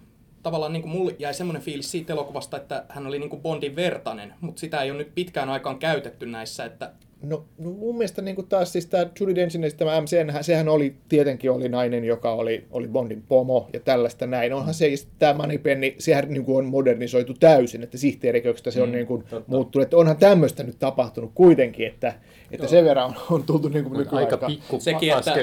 tavallaan 0.42 0.72
niin 0.72 0.82
kuin 0.82 0.92
mulle 0.92 1.16
jäi 1.18 1.34
semmoinen 1.34 1.62
fiilis 1.62 1.90
siitä 1.90 2.12
elokuvasta, 2.12 2.56
että 2.56 2.84
hän 2.88 3.06
oli 3.06 3.18
niin 3.18 3.30
kuin 3.30 3.42
Bondin 3.42 3.76
vertainen, 3.76 4.34
mutta 4.40 4.60
sitä 4.60 4.82
ei 4.82 4.90
ole 4.90 4.98
nyt 4.98 5.14
pitkään 5.14 5.50
aikaan 5.50 5.78
käytetty 5.78 6.26
näissä, 6.26 6.64
että 6.64 6.92
No, 7.24 7.44
no 7.58 7.70
mun 7.70 7.98
mielestä 7.98 8.22
niin 8.22 8.34
kuin 8.34 8.46
taas 8.46 8.72
siis 8.72 8.86
tämä 8.86 9.06
Judy 9.20 9.34
Denchin 9.34 9.64
esittämä 9.64 10.00
MC, 10.00 10.16
sehän 10.40 10.68
oli 10.68 10.94
tietenkin 11.08 11.50
oli 11.50 11.68
nainen, 11.68 12.04
joka 12.04 12.32
oli, 12.32 12.64
oli 12.70 12.88
Bondin 12.88 13.22
pomo 13.28 13.68
ja 13.72 13.80
tällaista 13.80 14.26
näin. 14.26 14.52
Onhan 14.52 14.74
mm. 14.74 14.74
se, 14.74 15.06
tämä 15.18 15.34
Moneypenny, 15.34 15.94
sehän 15.98 16.28
niin 16.28 16.44
kuin 16.44 16.58
on 16.58 16.64
modernisoitu 16.64 17.34
täysin, 17.34 17.82
että 17.82 17.98
sihteeriköksestä 17.98 18.70
se 18.70 18.82
on 18.82 18.88
mm, 18.88 18.92
niin 18.92 19.06
kuin 19.06 19.24
muuttunut. 19.46 19.82
Että 19.82 19.96
onhan 19.96 20.16
tämmöistä 20.16 20.62
nyt 20.62 20.78
tapahtunut 20.78 21.30
kuitenkin, 21.34 21.86
että, 21.86 22.14
että 22.50 22.66
sen 22.66 22.84
verran 22.84 23.04
on, 23.04 23.14
on 23.30 23.42
tultu 23.42 23.68
niin 23.68 23.84
kuin 23.84 24.08
Aika 24.12 24.36
pikku 24.36 24.80
Sekin, 24.80 25.12
että, 25.18 25.34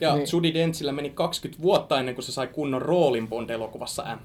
ja 0.00 0.16
niin. 0.16 0.26
Judy 0.32 0.54
Denchillä 0.54 0.92
meni 0.92 1.10
20 1.10 1.62
vuotta 1.62 1.98
ennen 1.98 2.14
kuin 2.14 2.24
se 2.24 2.32
sai 2.32 2.46
kunnon 2.46 2.82
roolin 2.82 3.28
Bond-elokuvassa 3.28 4.16
M, 4.16 4.18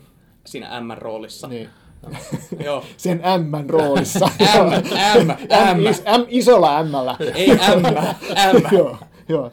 siinä 0.46 0.82
M-roolissa. 0.82 1.48
Niin. 1.48 1.70
Joo. 2.66 2.84
Sen 2.98 3.22
M 3.24 3.70
roolissa. 3.70 4.30
M, 4.40 4.74
M, 5.18 5.30
M. 5.50 5.80
M, 5.80 5.88
is, 5.88 6.02
M 6.06 6.26
isolla 6.30 6.80
M. 6.80 6.96
Ei 7.36 7.52
M, 7.52 7.86
M. 7.86 8.62
joo, 8.72 8.98
joo. 9.30 9.52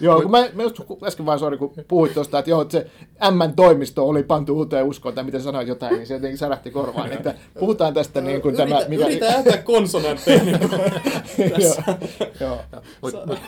Joo, 0.00 0.22
kun 0.22 0.30
mä, 0.30 0.48
mä 0.54 0.62
just 0.62 0.80
äsken 1.06 1.26
vaan 1.26 1.38
sori, 1.38 1.58
kun 1.58 1.72
puhuit 1.88 2.14
tuosta, 2.14 2.38
että 2.38 2.50
joo, 2.50 2.62
että 2.62 2.72
se 2.72 2.86
M-toimisto 3.30 4.08
oli 4.08 4.22
pantu 4.22 4.56
uuteen 4.56 4.84
uskoon, 4.84 5.14
tai 5.14 5.24
miten 5.24 5.42
sanoit 5.42 5.68
jotain, 5.68 5.94
niin 5.94 6.06
se 6.06 6.14
jotenkin 6.14 6.38
särähti 6.38 6.70
korvaan. 6.70 7.12
Että 7.12 7.34
puhutaan 7.58 7.94
tästä 7.94 8.20
niin 8.20 8.42
kuin 8.42 8.54
ylitä, 8.54 8.68
tämä... 8.68 8.88
Mikä... 8.88 9.06
Ylitä 9.06 9.26
ääntä 9.26 9.56
konsonantteja 9.56 10.44
niin 10.44 10.60
tässä. 11.50 11.82
joo, 12.40 12.58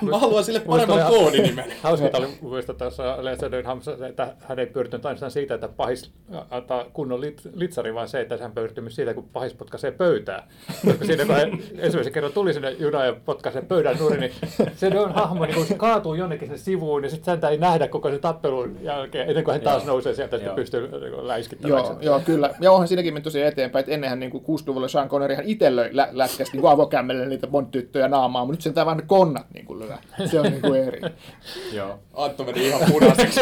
Mä 0.03 0.19
haluan 0.19 0.45
sille 0.45 0.61
paremman 0.61 1.07
koodinimen. 1.09 1.73
Hauska 1.83 2.11
oli 2.15 2.29
muista 2.41 2.75
tässä 2.75 3.25
Lensödön 3.25 3.65
että 4.09 4.35
hän 4.41 4.59
ei 4.59 4.67
pyrtynyt 4.67 5.07
ainoastaan 5.07 5.31
siitä, 5.31 5.55
että 5.55 5.69
pahis 5.69 6.11
antaa 6.51 6.85
kunnon 6.93 7.21
lit, 7.21 7.43
litsari, 7.55 7.95
vaan 7.95 8.09
se, 8.09 8.21
että 8.21 8.39
hän 8.39 8.53
pyrtyy 8.53 8.83
myös 8.83 8.95
siitä, 8.95 9.15
kun 9.15 9.29
pahis 9.33 9.55
potkaisee 9.55 9.91
pöytää. 9.91 10.49
Koska 10.85 11.05
siinä 11.05 11.25
kun 11.25 11.37
ensimmäisen 11.79 12.13
kerran 12.13 12.33
tuli 12.33 12.53
sinne 12.53 12.71
junaan 12.71 13.07
ja 13.07 13.17
potkaisee 13.25 13.63
pöydän 13.63 13.97
nurin, 13.99 14.21
niin 14.21 14.33
se 14.77 14.99
on 14.99 15.15
hahmo, 15.15 15.44
kun 15.55 15.67
se 15.67 15.75
kaatuu 15.75 16.15
jonnekin 16.15 16.49
sen 16.49 16.59
sivuun, 16.59 17.03
niin 17.03 17.11
sitten 17.11 17.33
häntä 17.33 17.49
ei 17.49 17.59
nähdä 17.59 17.89
koko 17.89 18.11
sen 18.11 18.21
tappelun 18.21 18.79
jälkeen, 18.83 19.29
ennen 19.29 19.45
kuin 19.45 19.53
hän 19.53 19.61
taas 19.61 19.83
joo. 19.83 19.93
nousee 19.93 20.15
sieltä, 20.15 20.37
että 20.37 20.51
pystyy 20.51 20.89
niin 20.89 21.27
läiskittämään. 21.27 21.85
Joo, 21.85 21.99
joo, 22.01 22.21
kyllä. 22.21 22.51
Ja 22.61 22.73
onhan 22.73 22.89
siinäkin 22.89 23.15
mennyt 23.15 23.25
tosiaan 23.25 23.49
eteenpäin, 23.49 23.81
että 23.81 23.93
ennenhän 23.93 24.21
niin 24.21 24.33
60-luvulla 24.33 24.89
Sean 24.89 25.09
Connery 25.09 25.33
ihan 25.33 25.47
itse 25.47 25.77
löi 25.77 25.91
lä- 25.93 26.09
lätkästi 26.13 26.57
niin 26.57 26.69
avokämmelle 26.69 27.27
niitä 27.27 27.47
Bond-tyttöjä 27.47 28.09
naamaa, 28.09 28.45
mutta 28.45 28.69
nyt 28.69 28.77
sen 28.77 28.87
vaan 28.87 29.07
konnat 29.07 29.47
niin 29.55 29.67
kuin 29.67 29.79
lyö. 29.79 29.97
Se 30.27 30.41
on 30.41 30.47
niin 30.47 30.63
kuin 30.63 30.81
eri. 30.81 31.01
joo. 31.77 31.99
Antto 32.15 32.45
meni 32.45 32.67
ihan 32.67 32.81
punaiseksi. 32.93 33.41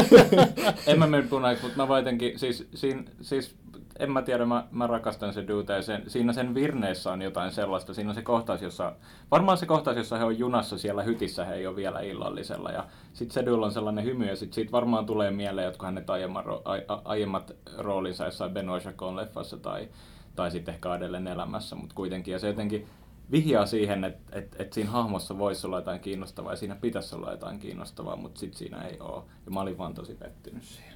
en 0.87 0.99
mä 0.99 1.07
mene 1.07 1.27
punaiseksi, 1.31 1.67
mutta 1.67 1.83
mä 1.83 1.89
vaan 1.89 2.01
jotenkin, 2.01 2.39
siis, 2.39 2.69
siin, 2.75 3.05
siis 3.21 3.55
en 4.03 4.13
mä 4.13 4.23
tiedä, 4.23 4.47
mä, 4.47 4.67
mä 4.71 4.87
rakastan 4.87 5.33
se 5.33 5.49
dude 5.49 5.77
ja 5.77 5.83
sen, 5.83 6.03
siinä 6.07 6.33
sen 6.33 6.55
virneessä 6.55 7.13
on 7.13 7.23
jotain 7.23 7.53
sellaista. 7.53 7.95
Siinä 7.95 8.11
on 8.11 8.15
se 8.15 8.23
kohtaus, 8.23 8.63
jossa, 8.63 8.93
varmaan 9.31 9.59
se 9.59 9.67
kohtaus, 9.67 9.97
jossa 9.97 10.19
he 10.19 10.25
on 10.25 10.39
junassa 10.39 10.79
siellä 10.79 11.03
hytissä, 11.03 11.45
he 11.45 11.55
ei 11.55 11.67
ole 11.67 11.77
vielä 11.77 12.01
illallisella. 12.01 12.71
Ja 12.71 12.87
sitten 13.13 13.35
Sedulla 13.35 13.67
on 13.67 13.73
sellainen 13.73 14.05
hymy 14.05 14.27
ja 14.27 14.37
sitten 14.37 14.55
siitä 14.55 14.73
varmaan 14.73 15.07
tulee 15.07 15.31
mieleen 15.31 15.65
jotkut 15.65 15.87
hänet 15.87 16.11
aiemmat, 16.11 16.47
a, 16.47 17.01
aiemmat 17.05 17.57
roolinsa 17.79 18.25
jossain 18.25 18.53
Benoit 18.53 18.85
Jacon 18.85 19.17
leffassa 19.17 19.57
tai, 19.57 19.89
tai 20.37 20.51
sitten 20.51 20.75
ehkä 20.75 20.91
Adelen 20.91 21.27
elämässä, 21.27 21.77
mutta 21.77 21.95
kuitenkin. 21.95 22.33
Ja 22.33 22.39
se 22.39 22.47
jotenkin 22.47 22.87
vihjaa 23.31 23.67
siihen, 23.67 24.05
että 24.05 24.39
et, 24.39 24.57
et 24.59 24.73
siinä 24.73 24.91
hahmossa 24.91 25.39
voisi 25.39 25.67
olla 25.67 25.79
jotain 25.79 26.01
kiinnostavaa 26.01 26.53
ja 26.53 26.57
siinä 26.57 26.75
pitäisi 26.75 27.17
olla 27.17 27.31
jotain 27.31 27.59
kiinnostavaa, 27.59 28.17
mutta 28.17 28.41
sitten 28.41 28.59
siinä 28.59 28.83
ei 28.83 29.01
ole. 29.01 29.23
Ja 29.47 29.51
mä 29.51 29.61
olin 29.61 29.79
vaan 29.79 29.95
tosi 29.95 30.15
pettynyt 30.15 30.63
siihen. 30.63 30.95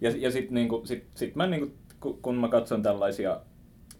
Ja, 0.00 0.10
ja 0.16 0.30
sitten 0.30 0.54
niinku, 0.54 0.82
sit, 0.84 1.04
sit 1.14 1.36
mä 1.36 1.46
niinku 1.46 1.74
kun 2.22 2.36
mä 2.36 2.48
katson 2.48 2.82
tällaisia 2.82 3.40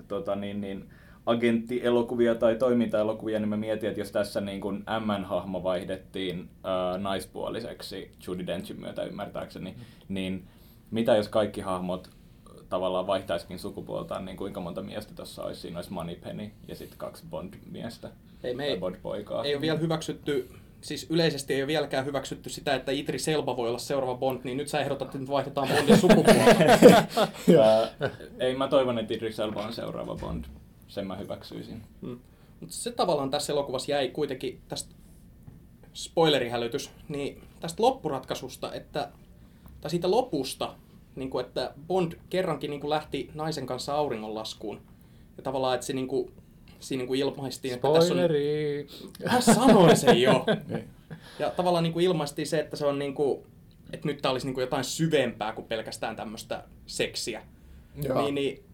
tota, 0.09 0.37
niin, 0.37 0.61
niin, 0.61 0.91
agenttielokuvia 1.27 2.35
tai 2.35 2.57
toimintaelokuvia, 2.57 3.39
niin 3.39 3.49
mä 3.49 3.57
mietin, 3.57 3.89
että 3.89 4.01
jos 4.01 4.13
tässä 4.13 4.41
niin 4.41 4.61
kuin 4.61 4.77
M-hahmo 4.77 5.63
vaihdettiin 5.63 6.49
ää, 6.65 6.99
naispuoliseksi 6.99 8.13
Judy 8.27 8.47
Denchin 8.47 8.81
myötä 8.81 9.05
ymmärtääkseni, 9.05 9.71
mm. 9.71 9.85
niin 10.09 10.49
mitä 10.91 11.17
jos 11.17 11.29
kaikki 11.29 11.61
hahmot 11.61 12.11
tavallaan 12.69 13.07
vaihtaisikin 13.07 13.59
sukupuoltaan, 13.59 14.25
niin 14.25 14.37
kuinka 14.37 14.61
monta 14.61 14.83
miestä 14.83 15.15
tässä 15.15 15.43
olisi? 15.43 15.61
Siinä 15.61 15.79
olisi 15.79 15.93
Moneypenny 15.93 16.51
ja 16.69 16.75
sitten 16.75 16.99
kaksi 16.99 17.25
Bond-miestä. 17.31 18.11
Ei, 18.45 18.55
me 18.55 18.65
ei, 18.65 18.79
Bond-poikaa. 18.81 19.45
ei 19.45 19.55
ole 19.55 19.61
vielä 19.61 19.79
hyväksytty 19.79 20.49
siis 20.81 21.07
yleisesti 21.11 21.55
ei 21.55 21.63
ole 21.63 21.67
vieläkään 21.67 22.07
hyväksytty 22.07 22.51
sitä, 22.51 22.75
että 22.75 22.93
Itri 22.93 23.19
Selva 23.19 23.57
voi 23.57 23.69
olla 23.69 23.79
seuraava 23.79 24.15
Bond, 24.15 24.41
niin 24.45 24.57
nyt 24.57 24.69
sä 24.69 24.81
ehdotat, 24.81 25.09
että 25.09 25.19
nyt 25.19 25.31
vaihdetaan 25.31 25.69
Bondin 25.69 25.99
sukupuolta. 26.07 27.05
ei, 28.39 28.57
mä 28.57 28.69
toivon, 28.69 28.99
että 28.99 29.15
Idris 29.15 29.37
Selva 29.37 29.63
on 29.63 29.73
seuraava 29.73 30.17
Bond. 30.17 30.45
Sen 30.89 31.07
mä 31.07 31.17
hyväksyisin. 31.17 31.83
Hmm. 32.01 32.19
Mutta 32.61 32.75
se 32.75 32.93
tavallaan 32.93 33.31
tässä 33.31 33.53
elokuvassa 33.53 33.91
jäi 33.91 34.09
kuitenkin 34.09 34.61
tästä 34.69 34.95
spoilerihälytys, 35.95 36.91
niin 37.09 37.43
tästä 37.61 37.83
loppuratkaisusta, 37.83 38.73
että, 38.73 39.09
tai 39.81 39.91
siitä 39.91 40.11
lopusta, 40.11 40.75
niin 41.17 41.31
kuin, 41.31 41.47
että 41.47 41.75
Bond 41.87 42.13
kerrankin 42.31 42.71
niin 42.71 42.81
kuin 42.81 42.91
lähti 42.91 43.31
naisen 43.35 43.67
kanssa 43.67 43.95
auringonlaskuun. 43.95 44.81
Ja 45.37 45.43
tavallaan, 45.43 45.75
että 45.75 45.87
se 45.87 45.93
niin 45.93 46.09
kuin, 46.09 46.33
siinä 46.81 47.01
niin 47.01 47.09
kuin 47.09 47.21
ilmaistiin, 47.21 47.75
että 47.75 47.89
tässä 47.95 48.15
on... 48.15 48.21
Mä 49.33 49.41
sanoin 49.41 49.97
sen 49.97 50.21
jo. 50.23 50.45
Niin. 50.69 50.89
ja 51.39 51.51
tavallaan 51.51 51.85
niin 51.85 51.93
kuin 51.93 52.05
ilmaistiin 52.05 52.47
se, 52.47 52.61
että 52.61 52.77
se 52.77 52.87
on 52.87 52.99
niin 52.99 53.15
kuin, 53.15 53.41
että 53.93 54.09
nyt 54.09 54.23
tämä 54.23 54.33
olisi 54.33 54.47
niin 54.47 54.55
kuin 54.55 54.63
jotain 54.63 54.85
syvempää 54.85 55.53
kuin 55.53 55.67
pelkästään 55.67 56.17
tämmöistä 56.17 56.65
seksiä. 56.87 57.43
Joo. 58.03 58.23
Niin, 58.23 58.35
niin 58.35 58.65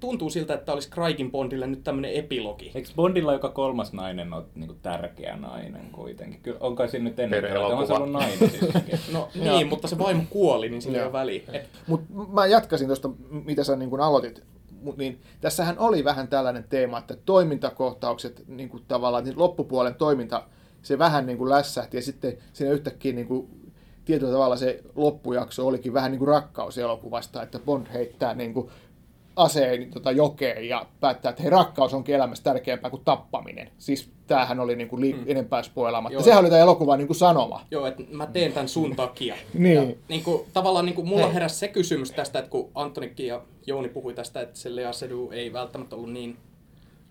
tuntuu 0.00 0.30
siltä, 0.30 0.54
että 0.54 0.72
olisi 0.72 0.90
Craigin 0.90 1.30
Bondille 1.30 1.66
nyt 1.66 1.84
tämmöinen 1.84 2.14
epilogi. 2.14 2.72
Eikö 2.74 2.88
Bondilla 2.96 3.32
joka 3.32 3.48
kolmas 3.48 3.92
nainen 3.92 4.32
ole 4.32 4.44
niin 4.54 4.66
kuin 4.66 4.78
tärkeä 4.82 5.36
nainen 5.36 5.90
kuitenkin? 5.92 6.40
Kyllä, 6.40 6.58
on 6.60 6.76
kai 6.76 6.88
siinä 6.88 7.04
nyt 7.04 7.18
ennen 7.18 7.62
on 7.62 7.86
se 7.86 7.92
ollut 7.92 8.12
nainen 8.12 8.38
siis. 8.38 8.74
no 9.12 9.28
niin, 9.34 9.66
mutta 9.66 9.88
se 9.88 9.98
vaimo 9.98 10.22
kuoli, 10.30 10.68
niin 10.68 10.82
sillä 10.82 10.98
ei 10.98 11.04
ole 11.04 11.12
väliä. 11.12 11.42
Et... 11.52 11.68
Mutta 11.86 12.06
mä 12.32 12.46
jatkasin 12.46 12.86
tuosta, 12.86 13.10
mitä 13.30 13.64
sä 13.64 13.76
niin 13.76 13.90
kuin 13.90 14.02
aloitit 14.02 14.42
niin 14.96 15.20
tässähän 15.40 15.78
oli 15.78 16.04
vähän 16.04 16.28
tällainen 16.28 16.64
teema, 16.64 16.98
että 16.98 17.16
toimintakohtaukset, 17.16 18.44
niin 18.48 18.68
kuin 18.68 18.82
tavallaan 18.88 19.24
niin 19.24 19.38
loppupuolen 19.38 19.94
toiminta, 19.94 20.42
se 20.82 20.98
vähän 20.98 21.26
niin 21.26 21.38
kuin 21.38 21.50
lässähti 21.50 21.96
ja 21.96 22.02
sitten 22.02 22.38
siinä 22.52 22.72
yhtäkkiä 22.72 23.12
niin 23.12 23.26
kuin, 23.26 23.66
tietyllä 24.04 24.32
tavalla 24.32 24.56
se 24.56 24.82
loppujakso 24.94 25.66
olikin 25.66 25.92
vähän 25.92 26.10
niin 26.10 26.18
kuin 26.18 26.28
rakkauselokuvasta, 26.28 27.42
että 27.42 27.58
Bond 27.58 27.86
heittää 27.92 28.34
niin 28.34 28.54
kuin 28.54 28.70
aseen 29.36 29.90
tota, 29.90 30.10
jokeen 30.10 30.68
ja 30.68 30.86
päättää, 31.00 31.30
että 31.30 31.42
hei, 31.42 31.50
rakkaus 31.50 31.94
onkin 31.94 32.14
elämässä 32.14 32.44
tärkeämpää 32.44 32.90
kuin 32.90 33.04
tappaminen. 33.04 33.70
Siis 33.78 34.10
tämähän 34.26 34.60
oli 34.60 34.76
niin 34.76 34.88
kuin 34.88 35.02
liik- 35.02 35.16
mm. 35.16 35.24
enempää 35.26 35.62
spoilaamatta. 35.62 36.22
Sehän 36.22 36.40
oli 36.40 36.48
tämä 36.48 36.60
elokuva 36.60 36.96
niin 36.96 37.06
kuin 37.06 37.16
sanoma. 37.16 37.66
Joo, 37.70 37.86
että 37.86 38.02
mä 38.10 38.26
teen 38.26 38.52
tämän 38.52 38.68
sun 38.68 38.96
takia. 38.96 39.34
niin. 39.54 39.74
Ja, 39.74 39.96
niin 40.08 40.22
kuin, 40.22 40.46
tavallaan 40.52 40.84
niin 40.84 40.94
kuin 40.94 41.08
mulla 41.08 41.28
heräsi 41.28 41.58
se 41.58 41.68
kysymys 41.68 42.10
tästä, 42.10 42.38
että 42.38 42.50
kun 42.50 42.70
Antonikki 42.74 43.26
ja 43.26 43.42
Jouni 43.66 43.88
puhui 43.88 44.14
tästä, 44.14 44.40
että 44.40 44.58
se 44.58 44.76
Lea 44.76 44.92
Sedu 44.92 45.30
ei 45.32 45.52
välttämättä 45.52 45.96
ollut 45.96 46.12
niin 46.12 46.36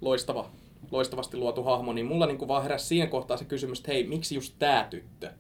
loistava, 0.01 0.50
loistavasti 0.91 1.38
luotu 1.38 1.63
hahmo, 1.63 1.94
niin 1.94 2.05
mulla 2.05 2.25
niin 2.25 2.38
kuin 2.38 2.48
vaan 2.48 2.63
heräsi 2.63 2.86
siinä 2.86 3.08
kohtaa 3.08 3.38
se 3.38 3.46
kysymys, 3.46 3.79
että 3.79 3.91
hei, 3.91 4.08
miksi 4.08 4.36
just 4.36 4.55
tämä 4.60 4.88
tyttö? 4.89 5.32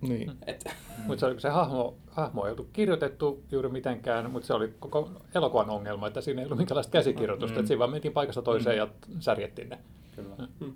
Niin. 0.00 0.32
Et. 0.46 0.64
Mutta 1.06 1.28
se, 1.28 1.40
se 1.40 1.48
hahmo, 1.48 1.94
hahmo 2.10 2.46
ei 2.46 2.52
ollut 2.52 2.68
kirjoitettu 2.72 3.42
juuri 3.50 3.68
mitenkään, 3.68 4.30
mutta 4.30 4.46
se 4.46 4.54
oli 4.54 4.74
koko 4.78 5.10
elokuvan 5.34 5.70
ongelma, 5.70 6.06
että 6.06 6.20
siinä 6.20 6.42
ei 6.42 6.46
ollut 6.46 6.58
minkäänlaista 6.58 6.90
käsikirjoitusta, 6.90 7.54
mm. 7.54 7.60
että 7.60 7.68
siinä 7.68 7.78
vaan 7.78 7.90
mentiin 7.90 8.12
paikasta 8.12 8.42
toiseen 8.42 8.76
mm. 8.76 8.78
ja 8.78 8.88
särjettiin 9.18 9.68
ne. 9.68 9.78
Kyllä. 10.16 10.48
Mm. 10.60 10.72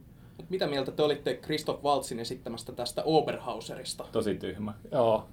Mitä 0.49 0.67
mieltä 0.67 0.93
te 0.93 1.03
olitte 1.03 1.35
Christoph 1.43 1.85
Waltzin 1.85 2.21
esittämästä 2.21 2.73
tästä 2.73 3.03
Oberhauserista? 3.05 4.05
Tosi 4.13 4.35
tyhmä. 4.35 4.75
Joo. 4.93 5.29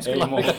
Se 0.00 0.12
ei 0.12 0.26
muuta. 0.26 0.54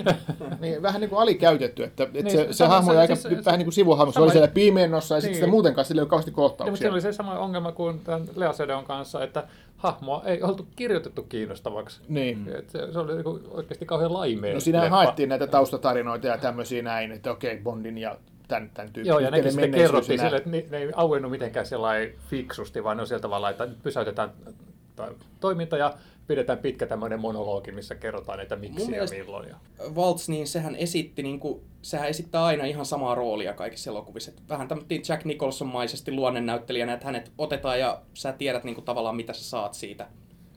niin, 0.60 0.82
vähän 0.82 1.00
niin 1.00 1.10
kuin 1.10 1.20
alikäytetty, 1.20 1.84
että, 1.84 2.04
että 2.04 2.18
niin, 2.22 2.30
se, 2.30 2.48
se 2.50 2.66
hahmo 2.66 2.90
oli 2.90 2.98
aika 2.98 3.16
siis, 3.16 3.44
vähän 3.44 3.58
niin 3.58 3.66
kuin 3.66 3.74
sivuhahmo. 3.74 4.12
Se 4.12 4.20
oli 4.20 4.32
siellä 4.32 4.48
pimennossa 4.48 5.14
ja 5.14 5.20
niin. 5.20 5.34
sitten 5.34 5.50
muutenkaan 5.50 5.84
sillä 5.84 6.00
ei 6.00 6.02
ole 6.02 6.08
kauheasti 6.08 6.30
kohtauksia. 6.30 6.64
Niin, 6.64 6.72
mutta 6.72 7.00
se 7.00 7.08
oli 7.08 7.14
se 7.14 7.16
sama 7.16 7.38
ongelma 7.38 7.72
kuin 7.72 8.00
tämän 8.00 8.28
Lea 8.36 8.52
Sedeon 8.52 8.84
kanssa, 8.84 9.24
että 9.24 9.44
hahmoa 9.76 10.22
ei 10.24 10.42
oltu 10.42 10.66
kirjoitettu 10.76 11.22
kiinnostavaksi. 11.22 12.00
Niin. 12.08 12.48
Et 12.58 12.70
se, 12.70 12.92
se 12.92 12.98
oli 12.98 13.14
niin 13.14 13.40
oikeasti 13.50 13.86
kauhean 13.86 14.12
laimea. 14.12 14.54
No 14.54 14.60
siinä 14.60 14.90
haettiin 14.90 15.28
näitä 15.28 15.46
taustatarinoita 15.46 16.26
ja 16.26 16.38
tämmöisiä 16.38 16.82
näin, 16.82 17.12
että 17.12 17.30
okei, 17.30 17.58
Bondin 17.58 17.98
ja 17.98 18.16
tämän, 18.48 18.70
tämän 18.74 18.92
tyyppinen 18.92 19.08
Joo, 19.08 19.18
ja 19.18 19.30
nekin 19.30 19.52
sitten 19.52 19.70
kerrottiin 19.70 20.20
sille, 20.20 20.36
että 20.36 20.50
ne, 20.50 20.64
ne 20.70 20.78
ei 20.78 20.90
auennut 20.94 21.30
mitenkään 21.30 21.66
sellainen 21.66 22.14
fiksusti, 22.28 22.84
vaan 22.84 22.96
ne 22.96 23.00
on 23.00 23.06
sillä 23.06 23.20
tavalla, 23.20 23.50
että 23.50 23.68
pysäytetään 23.82 24.32
toiminta 25.40 25.76
ja 25.76 25.94
pidetään 26.26 26.58
pitkä 26.58 26.86
tämmöinen 26.86 27.20
monologi, 27.20 27.72
missä 27.72 27.94
kerrotaan, 27.94 28.40
että 28.40 28.56
miksi 28.56 28.84
Mun 28.84 28.94
ja 28.94 29.04
milloin. 29.10 29.48
Ja... 29.48 29.56
Waltz, 29.94 30.28
niin 30.28 30.46
sehän 30.46 30.76
esitti, 30.76 31.22
niin 31.22 31.40
kuin, 31.40 31.62
sehän 31.82 32.08
esittää 32.08 32.44
aina 32.44 32.64
ihan 32.64 32.86
samaa 32.86 33.14
roolia 33.14 33.54
kaikissa 33.54 33.90
elokuvissa. 33.90 34.30
Et 34.30 34.48
vähän 34.48 34.68
tämmöinen 34.68 35.02
Jack 35.08 35.24
Nicholson-maisesti 35.24 36.12
luonnennäyttelijänä, 36.12 36.92
että 36.92 37.06
hänet 37.06 37.32
otetaan 37.38 37.80
ja 37.80 38.02
sä 38.14 38.32
tiedät 38.32 38.64
niin 38.64 38.74
kuin, 38.74 38.84
tavallaan 38.84 39.16
mitä 39.16 39.32
sä 39.32 39.44
saat 39.44 39.74
siitä. 39.74 40.08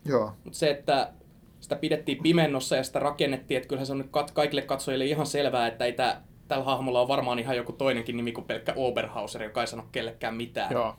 Joo. 0.06 0.32
Mutta 0.44 0.60
se, 0.60 0.70
että 0.70 1.14
sitä 1.60 1.76
pidettiin 1.76 2.24
pimennossa 2.24 2.76
ja 2.76 2.84
sitä 2.84 3.00
rakennettiin, 3.00 3.58
että 3.58 3.68
kyllähän 3.68 3.86
se 3.86 3.92
on 3.92 3.98
nyt 3.98 4.08
kat- 4.08 4.34
kaikille 4.34 4.62
katsojille 4.62 5.06
ihan 5.06 5.26
selvää, 5.26 5.68
että 5.68 5.86
ei 5.86 5.94
tää, 5.94 6.22
tällä 6.48 6.64
hahmolla 6.64 7.02
on 7.02 7.08
varmaan 7.08 7.40
ihan 7.40 7.58
joku 7.58 7.72
toinenkin 7.72 8.18
nimi 8.18 8.32
kuin 8.32 8.46
pelkkä 8.46 8.74
Oberhauser, 8.76 9.44
joka 9.44 9.62
ei 9.62 9.68
sano 9.68 9.86
kellekään 9.92 10.36
mitään. 10.36 10.72
Joo. 10.72 10.96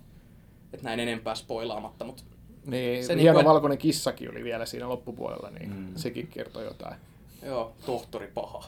Että 0.72 0.84
näin 0.84 1.00
enempää 1.00 1.34
spoilaamatta, 1.34 2.04
mutta 2.04 2.22
Niin, 2.66 3.04
Se 3.06 3.16
hieno 3.20 3.38
et- 3.40 3.46
valkoinen 3.46 3.78
kissakin 3.78 4.30
oli 4.30 4.44
vielä 4.44 4.66
siinä 4.66 4.88
loppupuolella, 4.88 5.50
niin 5.50 5.70
Mm. 5.76 5.86
sekin 5.96 6.26
kertoi 6.26 6.64
jotain. 6.64 6.94
joo, 7.46 7.72
tohtori 7.86 8.30
paha. 8.34 8.64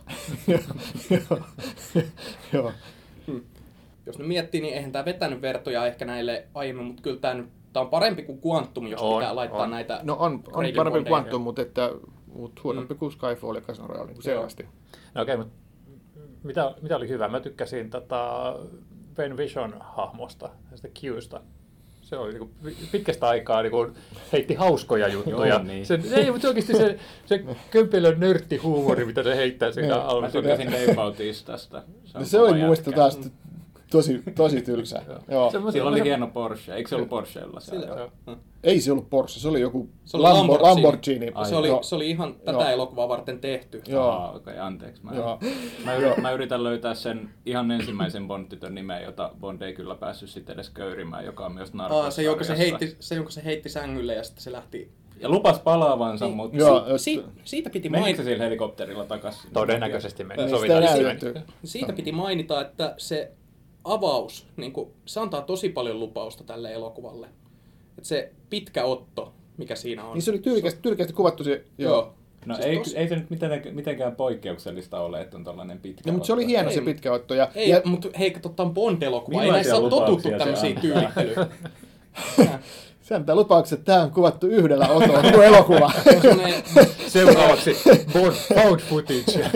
Joo. 1.10 1.40
Joo. 2.52 2.72
Jos 4.06 4.18
ne 4.18 4.24
miettii, 4.24 4.60
niin 4.60 4.74
eihän 4.74 4.92
tämä 4.92 5.04
vetänyt 5.04 5.42
vertoja 5.42 5.86
ehkä 5.86 6.04
näille 6.04 6.46
aiemmin, 6.54 6.86
mutta 6.86 7.02
kyllä 7.02 7.20
tämä 7.20 7.44
tää 7.72 7.82
on 7.82 7.88
parempi 7.90 8.22
kuin 8.22 8.40
Quantum, 8.46 8.86
jos 8.86 9.00
On, 9.02 9.18
pitää 9.20 9.36
laittaa 9.36 9.62
on. 9.62 9.70
näitä 9.70 10.00
No 10.02 10.16
on, 10.18 10.32
on 10.32 10.42
parempi 10.76 10.98
kuin. 11.00 11.12
Quantum, 11.12 11.42
mutta, 11.42 11.62
että, 11.62 11.90
mutta 12.34 12.60
huonompi 12.64 12.94
Mm. 12.94 12.98
kuin 12.98 13.12
Skyfall 13.12 13.54
ja 13.54 13.60
Casino 13.60 13.86
Royale, 13.86 14.06
niin 14.06 14.14
kuin 14.14 14.24
selvästi. 14.24 14.66
No 15.14 15.22
okei, 15.22 15.36
mutta 15.36 15.54
mitä, 16.42 16.74
mitä 16.82 16.96
oli 16.96 17.08
hyvä? 17.08 17.28
Mä 17.28 17.40
tykkäsin 17.40 17.90
tota 17.90 18.54
Ben 19.14 19.36
Vision 19.36 19.74
hahmosta, 19.80 20.50
tästä 20.70 20.88
Qsta. 20.88 21.40
Se 22.08 22.16
oli 22.16 22.32
niin 22.32 22.88
pitkästä 22.92 23.28
aikaa 23.28 23.62
niin 23.62 23.70
kuin, 23.70 23.92
heitti 24.32 24.54
hauskoja 24.54 25.08
juttuja. 25.08 25.54
Joo, 25.54 25.62
niin. 25.62 25.86
se, 25.86 26.00
ei, 26.12 26.30
mutta 26.30 26.48
oikeasti 26.48 26.76
se, 26.76 26.98
se 27.26 27.44
kömpelön 27.70 28.20
nörttihuumori, 28.20 29.04
mitä 29.04 29.22
se 29.22 29.36
heittää 29.36 29.72
siinä 29.72 29.88
Niin. 29.88 29.96
Mä 29.96 30.02
alussa. 30.02 30.32
tykkäsin 30.32 30.72
Dave 30.72 30.94
Bautistasta. 30.94 31.82
No 32.14 32.24
se 32.24 32.40
oli 32.40 32.60
jätkä. 32.60 32.92
taas 32.92 33.20
tosi, 33.90 34.22
tosi 34.34 34.62
tylsä. 34.62 35.02
Joo. 35.28 35.50
Semmoisia- 35.50 35.78
Sillä 35.80 35.90
oli 35.90 36.02
hieno 36.04 36.26
Porsche. 36.26 36.74
Eikö 36.74 36.88
se 36.88 36.94
ollut 36.94 37.08
Porschella? 37.08 37.60
se 37.60 37.70
Sillä-? 37.70 37.86
Joo. 38.26 38.36
Ei 38.64 38.80
se 38.80 38.92
ollut 38.92 39.10
Porsche, 39.10 39.40
se 39.40 39.48
oli 39.48 39.60
joku 39.60 39.88
Se 40.04 40.16
oli 40.16 40.22
Lambo, 40.22 40.52
Lamborghini. 40.52 40.74
Lamborghini. 40.74 41.30
Ai, 41.34 41.46
se, 41.48 41.56
oli, 41.56 41.68
Joo. 41.68 41.82
se 41.82 41.94
oli 41.94 42.10
ihan 42.10 42.34
tätä 42.34 42.50
Joo. 42.52 42.64
elokuvaa 42.68 43.08
varten 43.08 43.38
tehty. 43.40 43.82
Joo. 43.86 44.08
Aa, 44.10 44.32
okei, 44.32 44.58
anteeksi. 44.58 45.04
Mä, 45.04 45.14
Joo. 45.14 45.38
mä, 45.84 45.94
yritän, 45.94 46.22
mä 46.22 46.30
yritän 46.30 46.64
löytää 46.64 46.94
sen 46.94 47.30
ihan 47.46 47.70
ensimmäisen 47.70 48.28
Bond-tytön 48.28 48.74
nimeä, 48.74 49.00
jota 49.00 49.30
Bond 49.40 49.62
ei 49.62 49.72
kyllä 49.74 49.94
päässyt 49.94 50.30
sitten 50.30 50.54
edes 50.54 50.70
köyrimään, 50.70 51.24
joka 51.24 51.46
on 51.46 51.52
myös 51.52 51.72
Aa, 51.78 52.10
se, 52.10 52.22
jonka 52.22 52.44
se, 52.44 52.58
heitti, 52.58 52.96
se, 53.00 53.14
jonka 53.14 53.30
se 53.30 53.44
heitti 53.44 53.68
sängylle 53.68 54.14
ja 54.14 54.24
sitten 54.24 54.42
se 54.42 54.52
lähti. 54.52 54.90
Ja 55.20 55.28
lupas 55.28 55.58
palaavansa, 55.58 56.24
Niin, 56.24 56.36
mutta 56.36 56.56
Joo. 56.56 56.84
si, 56.98 57.14
si, 57.14 57.24
siitä, 57.44 57.70
piti 57.70 57.88
menikö 57.88 58.06
se 58.06 58.10
mainita, 58.10 58.22
sillä 58.22 58.44
helikopterilla 58.44 59.04
takaisin? 59.04 59.50
Todennäköisesti 59.52 60.24
meni. 60.24 60.42
Se 60.48 60.56
mennyt. 60.68 61.38
siitä 61.64 61.92
piti 61.92 62.12
mainita, 62.12 62.60
että 62.60 62.94
se 62.98 63.32
avaus, 63.84 64.46
niin 64.56 64.72
kuin, 64.72 64.90
se 65.06 65.20
antaa 65.20 65.42
tosi 65.42 65.68
paljon 65.68 66.00
lupausta 66.00 66.44
tälle 66.44 66.72
elokuvalle. 66.72 67.26
Et 67.98 68.04
se 68.04 68.32
pitkä 68.50 68.84
otto, 68.84 69.32
mikä 69.56 69.74
siinä 69.76 70.04
on. 70.04 70.14
Niin 70.14 70.22
se 70.22 70.30
oli 70.30 70.38
tyylikästi, 70.38 70.80
tyylikästi 70.82 71.12
kuvattu 71.12 71.44
se. 71.44 71.64
Joo. 71.78 71.92
Joo. 71.92 72.14
No 72.46 72.54
Siis 72.54 72.66
ei, 72.66 72.78
tos- 72.78 72.92
ei 72.98 73.08
se 73.08 73.16
nyt 73.16 73.30
mitenkään, 73.30 73.74
mitenkään 73.74 74.16
poikkeuksellista 74.16 75.00
ole, 75.00 75.20
että 75.20 75.36
on 75.36 75.44
tällainen 75.44 75.78
pitkä 75.78 76.02
No, 76.06 76.12
mutta 76.12 76.26
se 76.26 76.32
oli 76.32 76.46
hieno 76.46 76.68
Ei, 76.68 76.74
se 76.74 76.80
pitkä 76.80 77.12
otto. 77.12 77.34
Ja, 77.34 77.48
Ei, 77.54 77.68
ja, 77.70 77.80
mutta 77.84 78.08
hei, 78.18 78.30
kato, 78.30 78.48
tämä 78.48 78.66
on 78.68 78.74
Bond-elokuva. 78.74 79.42
Ei 79.42 79.50
näissä 79.50 79.76
ole 79.76 79.90
totuttu 79.90 80.28
tämmöisiin 80.38 80.80
tyylittelyyn. 80.80 81.36
se 83.02 83.14
antaa 83.14 83.36
lupaukset, 83.36 83.78
että 83.78 83.92
tämä 83.92 84.02
on 84.04 84.10
kuvattu 84.10 84.46
yhdellä 84.46 84.88
otolla 84.88 85.22
kuin 85.32 85.44
elokuva. 85.46 85.92
Se 86.04 86.10
on 86.16 86.22
semmoinen- 86.22 86.62
Seuraavaksi 87.08 87.76
Bond 88.12 88.32
found 88.32 88.80
footage. 88.80 89.50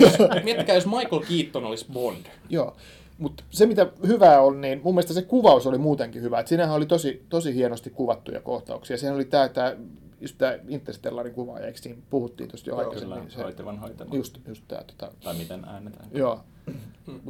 jos- 0.00 0.18
Miettikää, 0.44 0.74
jos 0.74 0.86
Michael 0.86 1.22
Keaton 1.28 1.64
olisi 1.64 1.86
Bond. 1.92 2.26
Joo. 2.48 2.76
Mutta 3.18 3.44
se, 3.50 3.66
mitä 3.66 3.86
hyvää 4.06 4.40
on, 4.40 4.60
niin 4.60 4.80
mun 4.84 4.94
mielestä 4.94 5.12
se 5.14 5.22
kuvaus 5.22 5.66
oli 5.66 5.78
muutenkin 5.78 6.22
hyvä. 6.22 6.40
Et 6.40 6.46
siinähän 6.46 6.76
oli 6.76 6.86
tosi, 6.86 7.26
tosi 7.28 7.54
hienosti 7.54 7.90
kuvattuja 7.90 8.40
kohtauksia. 8.40 8.98
Sehän 8.98 9.14
oli 9.16 9.24
tämä, 9.24 9.48
tää, 9.48 9.76
just 10.20 10.38
tämä 10.38 10.58
Interstellarin 10.68 11.34
kuvaaja, 11.34 11.66
eikö 11.66 11.78
siinä 11.78 11.98
puhuttiin 12.10 12.50
tuosta 12.50 12.70
jo 12.70 12.74
Joo, 12.74 12.78
aikaisemmin. 12.84 13.18
Kyllä, 13.18 13.30
se, 13.30 13.42
hoitavan 13.42 13.78
hoitavan. 13.78 14.16
just, 14.16 14.38
just 14.48 14.64
tämä, 14.68 14.82
tota, 14.84 15.12
Tai 15.24 15.34
miten 15.34 15.64
äänetään. 15.64 16.08
joo, 16.14 16.40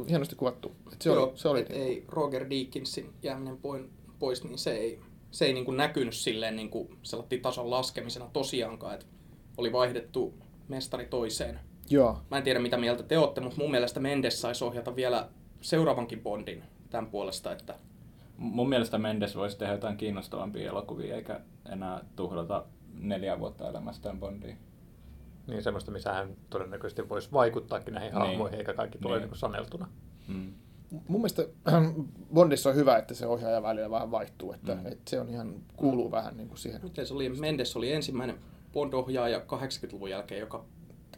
hienosti 0.09 0.35
kuvattu. 0.35 0.71
Et 0.93 1.01
se, 1.01 1.09
Joo, 1.09 1.23
oli, 1.23 1.31
se 1.35 1.47
oli, 1.47 1.59
et 1.61 1.69
ei 1.71 2.03
Roger 2.07 2.49
Deakinsin 2.49 3.13
jääminen 3.23 3.57
poin- 3.57 3.89
pois, 4.19 4.43
niin 4.43 4.57
se 4.57 4.71
ei, 4.71 4.99
se 5.31 5.45
ei 5.45 5.53
niin 5.53 5.65
kuin 5.65 5.77
näkynyt 5.77 6.13
silleen 6.13 6.55
niin 6.55 6.69
kuin 6.69 6.89
tason 7.41 7.69
laskemisena 7.69 8.29
tosiaankaan, 8.33 8.93
että 8.93 9.05
oli 9.57 9.71
vaihdettu 9.71 10.33
mestari 10.67 11.05
toiseen. 11.05 11.59
joo, 11.89 12.17
Mä 12.31 12.37
en 12.37 12.43
tiedä 12.43 12.59
mitä 12.59 12.77
mieltä 12.77 13.03
te 13.03 13.17
olette, 13.17 13.41
mutta 13.41 13.57
mun 13.61 13.71
mielestä 13.71 13.99
Mendes 13.99 14.41
saisi 14.41 14.63
ohjata 14.63 14.95
vielä 14.95 15.29
seuraavankin 15.61 16.21
Bondin 16.23 16.63
tämän 16.89 17.07
puolesta, 17.11 17.51
että 17.51 17.75
Mun 18.37 18.69
mielestä 18.69 18.97
Mendes 18.97 19.35
voisi 19.35 19.57
tehdä 19.57 19.73
jotain 19.73 19.97
kiinnostavampia 19.97 20.69
elokuvia, 20.69 21.15
eikä 21.15 21.39
enää 21.71 22.03
tuhlata 22.15 22.65
neljä 22.93 23.39
vuotta 23.39 23.69
elämästään 23.69 24.19
Bondiin. 24.19 24.57
niin 25.47 25.63
semmoista, 25.63 25.91
missä 25.91 26.13
hän 26.13 26.35
todennäköisesti 26.49 27.09
voisi 27.09 27.31
vaikuttaakin 27.33 27.93
näihin 27.93 28.11
Niin. 28.13 28.19
hahmoihin, 28.27 28.59
eikä 28.59 28.73
kaikki 28.73 28.97
tule 28.97 29.17
Niin. 29.19 29.27
niin. 29.29 29.37
saneltuna. 29.37 29.87
Mm. 30.27 30.53
mun 31.07 31.21
mielestä 31.21 31.43
Bondissa 32.33 32.69
on 32.69 32.75
hyvä, 32.75 32.97
että 32.97 33.13
se 33.13 33.27
ohjaaja 33.27 33.63
välillä 33.63 33.91
vähän 33.91 34.11
vaihtuu, 34.11 34.53
että, 34.53 34.75
Mm. 34.75 34.85
että 34.85 35.09
se 35.09 35.19
on 35.19 35.29
ihan, 35.29 35.55
kuuluu 35.75 36.11
vähän 36.11 36.37
niin 36.37 36.47
kuin 36.47 36.57
siihen. 36.57 36.81
miten 36.83 37.05
se 37.07 37.13
oli, 37.13 37.29
Mendes 37.29 37.75
oli 37.77 37.91
ensimmäinen 37.91 38.37
Bond-ohjaaja 38.73 39.39
80-luvun 39.39 40.09
jälkeen, 40.09 40.41
joka 40.41 40.65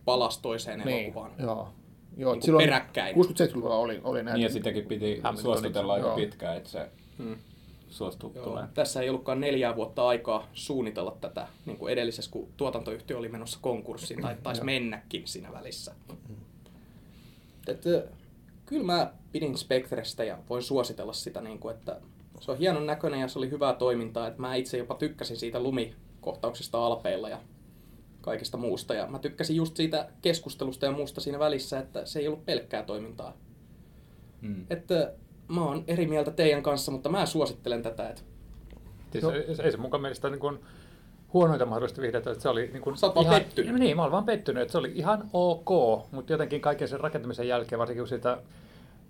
palasi 0.06 0.42
toiseen 0.42 0.80
Niin, 0.80 1.04
elokuvaan. 1.06 1.32
joo. 1.40 1.68
Joo, 2.18 2.34
Niin 2.34 2.42
kuin 2.46 2.58
peräkkäin. 2.58 3.16
60-70-luvulla 3.16 3.76
oli, 3.76 4.02
oli 4.04 4.24
näitä. 4.24 4.38
Niin 4.38 4.44
ja 4.44 4.50
sitäkin 4.50 4.86
piti 4.86 5.22
suostutella 5.42 5.94
aika 5.94 6.16
pitkään, 6.16 6.58
että 6.58 6.70
se 6.70 6.90
Hmm. 7.18 7.36
suostuu 7.90 8.30
tulee. 8.44 8.64
Tässä 8.74 9.02
ei 9.02 9.10
ollutkaan 9.10 9.40
neljää 9.40 9.76
vuotta 9.76 10.08
aikaa 10.08 10.48
suunnitella 10.54 11.18
tätä, 11.22 11.48
niin 11.66 11.78
kuin 11.78 11.94
edellisessä, 11.94 12.32
kun 12.32 12.48
tuotantoyhtiö 12.58 13.18
oli 13.18 13.30
menossa 13.30 13.60
konkurssiin, 13.62 14.22
tai 14.22 14.36
taisi 14.44 14.64
mennäkin 14.64 15.28
siinä 15.28 15.52
välissä. 15.54 15.96
Et, 17.68 17.86
ö, 17.86 18.08
kyllä 18.66 18.84
mä 18.84 19.12
pidin 19.32 19.58
Spectrestä 19.58 20.24
ja 20.24 20.38
voin 20.50 20.64
suositella 20.64 21.14
sitä, 21.14 21.42
niin 21.42 21.60
kuin, 21.60 21.76
että 21.76 21.98
se 22.40 22.52
on 22.52 22.58
hienon 22.58 22.86
näköinen 22.86 23.20
ja 23.20 23.28
se 23.28 23.40
oli 23.40 23.52
hyvää 23.52 23.74
toimintaa. 23.74 24.28
Että 24.28 24.42
mä 24.42 24.56
itse 24.56 24.78
jopa 24.78 24.96
tykkäsin 24.96 25.38
siitä 25.38 25.60
lumikohtauksesta 25.64 26.86
alpeilla 26.86 27.30
ja 27.30 27.40
kaikista 28.22 28.58
muusta. 28.58 28.94
Ja 28.94 29.08
mä 29.08 29.20
tykkäsin 29.20 29.56
just 29.56 29.78
siitä 29.78 30.08
keskustelusta 30.22 30.86
ja 30.86 30.92
muusta 30.92 31.22
siinä 31.22 31.40
välissä, 31.40 31.80
että 31.80 32.06
se 32.06 32.20
ei 32.20 32.28
ollut 32.28 32.46
pelkkää 32.46 32.84
toimintaa. 32.84 33.38
Mm. 34.42 34.66
Että 34.70 35.14
mä 35.48 35.66
oon 35.66 35.84
eri 35.88 36.08
mieltä 36.08 36.32
teidän 36.32 36.64
kanssa, 36.64 36.92
mutta 36.92 37.10
mä 37.10 37.26
suosittelen 37.26 37.84
tätä, 37.84 38.10
että 38.10 38.22
Siis 39.12 39.22
Joo. 39.24 39.32
ei, 39.32 39.46
ei 39.64 39.72
se 39.72 39.78
mukaan 39.78 40.02
mielestä 40.02 40.30
niin 40.30 40.40
kuin 40.40 40.60
huonoita 41.34 41.66
mahdollista 41.66 42.02
viihdettä, 42.02 42.32
että 42.32 42.44
se 42.44 42.50
oli 42.50 42.70
niin 42.74 42.82
kuin 42.82 42.98
Sä 42.98 43.08
ihan, 43.22 43.42
pettynyt. 43.42 43.76
Niin, 43.76 43.96
mä 43.96 44.04
olin 44.04 44.12
vaan 44.12 44.26
pettynyt, 44.26 44.62
että 44.62 44.72
se 44.72 44.78
oli 44.78 44.92
ihan 44.96 45.30
ok, 45.34 45.70
mutta 46.12 46.34
jotenkin 46.34 46.62
kaiken 46.62 46.88
sen 46.88 47.00
rakentamisen 47.00 47.48
jälkeen, 47.48 47.80
varsinkin 47.80 48.02
kun 48.02 48.08
sitä 48.08 48.38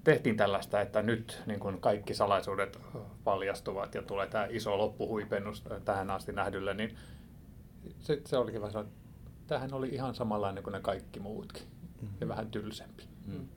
tehtiin 0.03 0.37
tällaista, 0.37 0.81
että 0.81 1.01
nyt 1.01 1.41
niin 1.45 1.59
kuin 1.59 1.81
kaikki 1.81 2.13
salaisuudet 2.13 2.79
paljastuvat 3.23 3.95
ja 3.95 4.01
tulee 4.01 4.27
tämä 4.27 4.47
iso 4.49 4.77
loppuhuipennus 4.77 5.63
tähän 5.85 6.09
asti 6.09 6.31
nähdylle, 6.31 6.73
niin 6.73 6.97
se, 7.99 8.21
se 8.25 8.37
olikin 8.37 8.61
vähän 8.61 8.71
sellainen, 8.71 9.00
tämähän 9.51 9.73
oli 9.73 9.89
ihan 9.89 10.15
samanlainen 10.15 10.63
kuin 10.63 10.71
ne 10.71 10.79
kaikki 10.79 11.19
muutkin 11.19 11.63
ja 12.21 12.27
vähän 12.27 12.51
tylsempi. 12.51 13.03
Mm. 13.25 13.47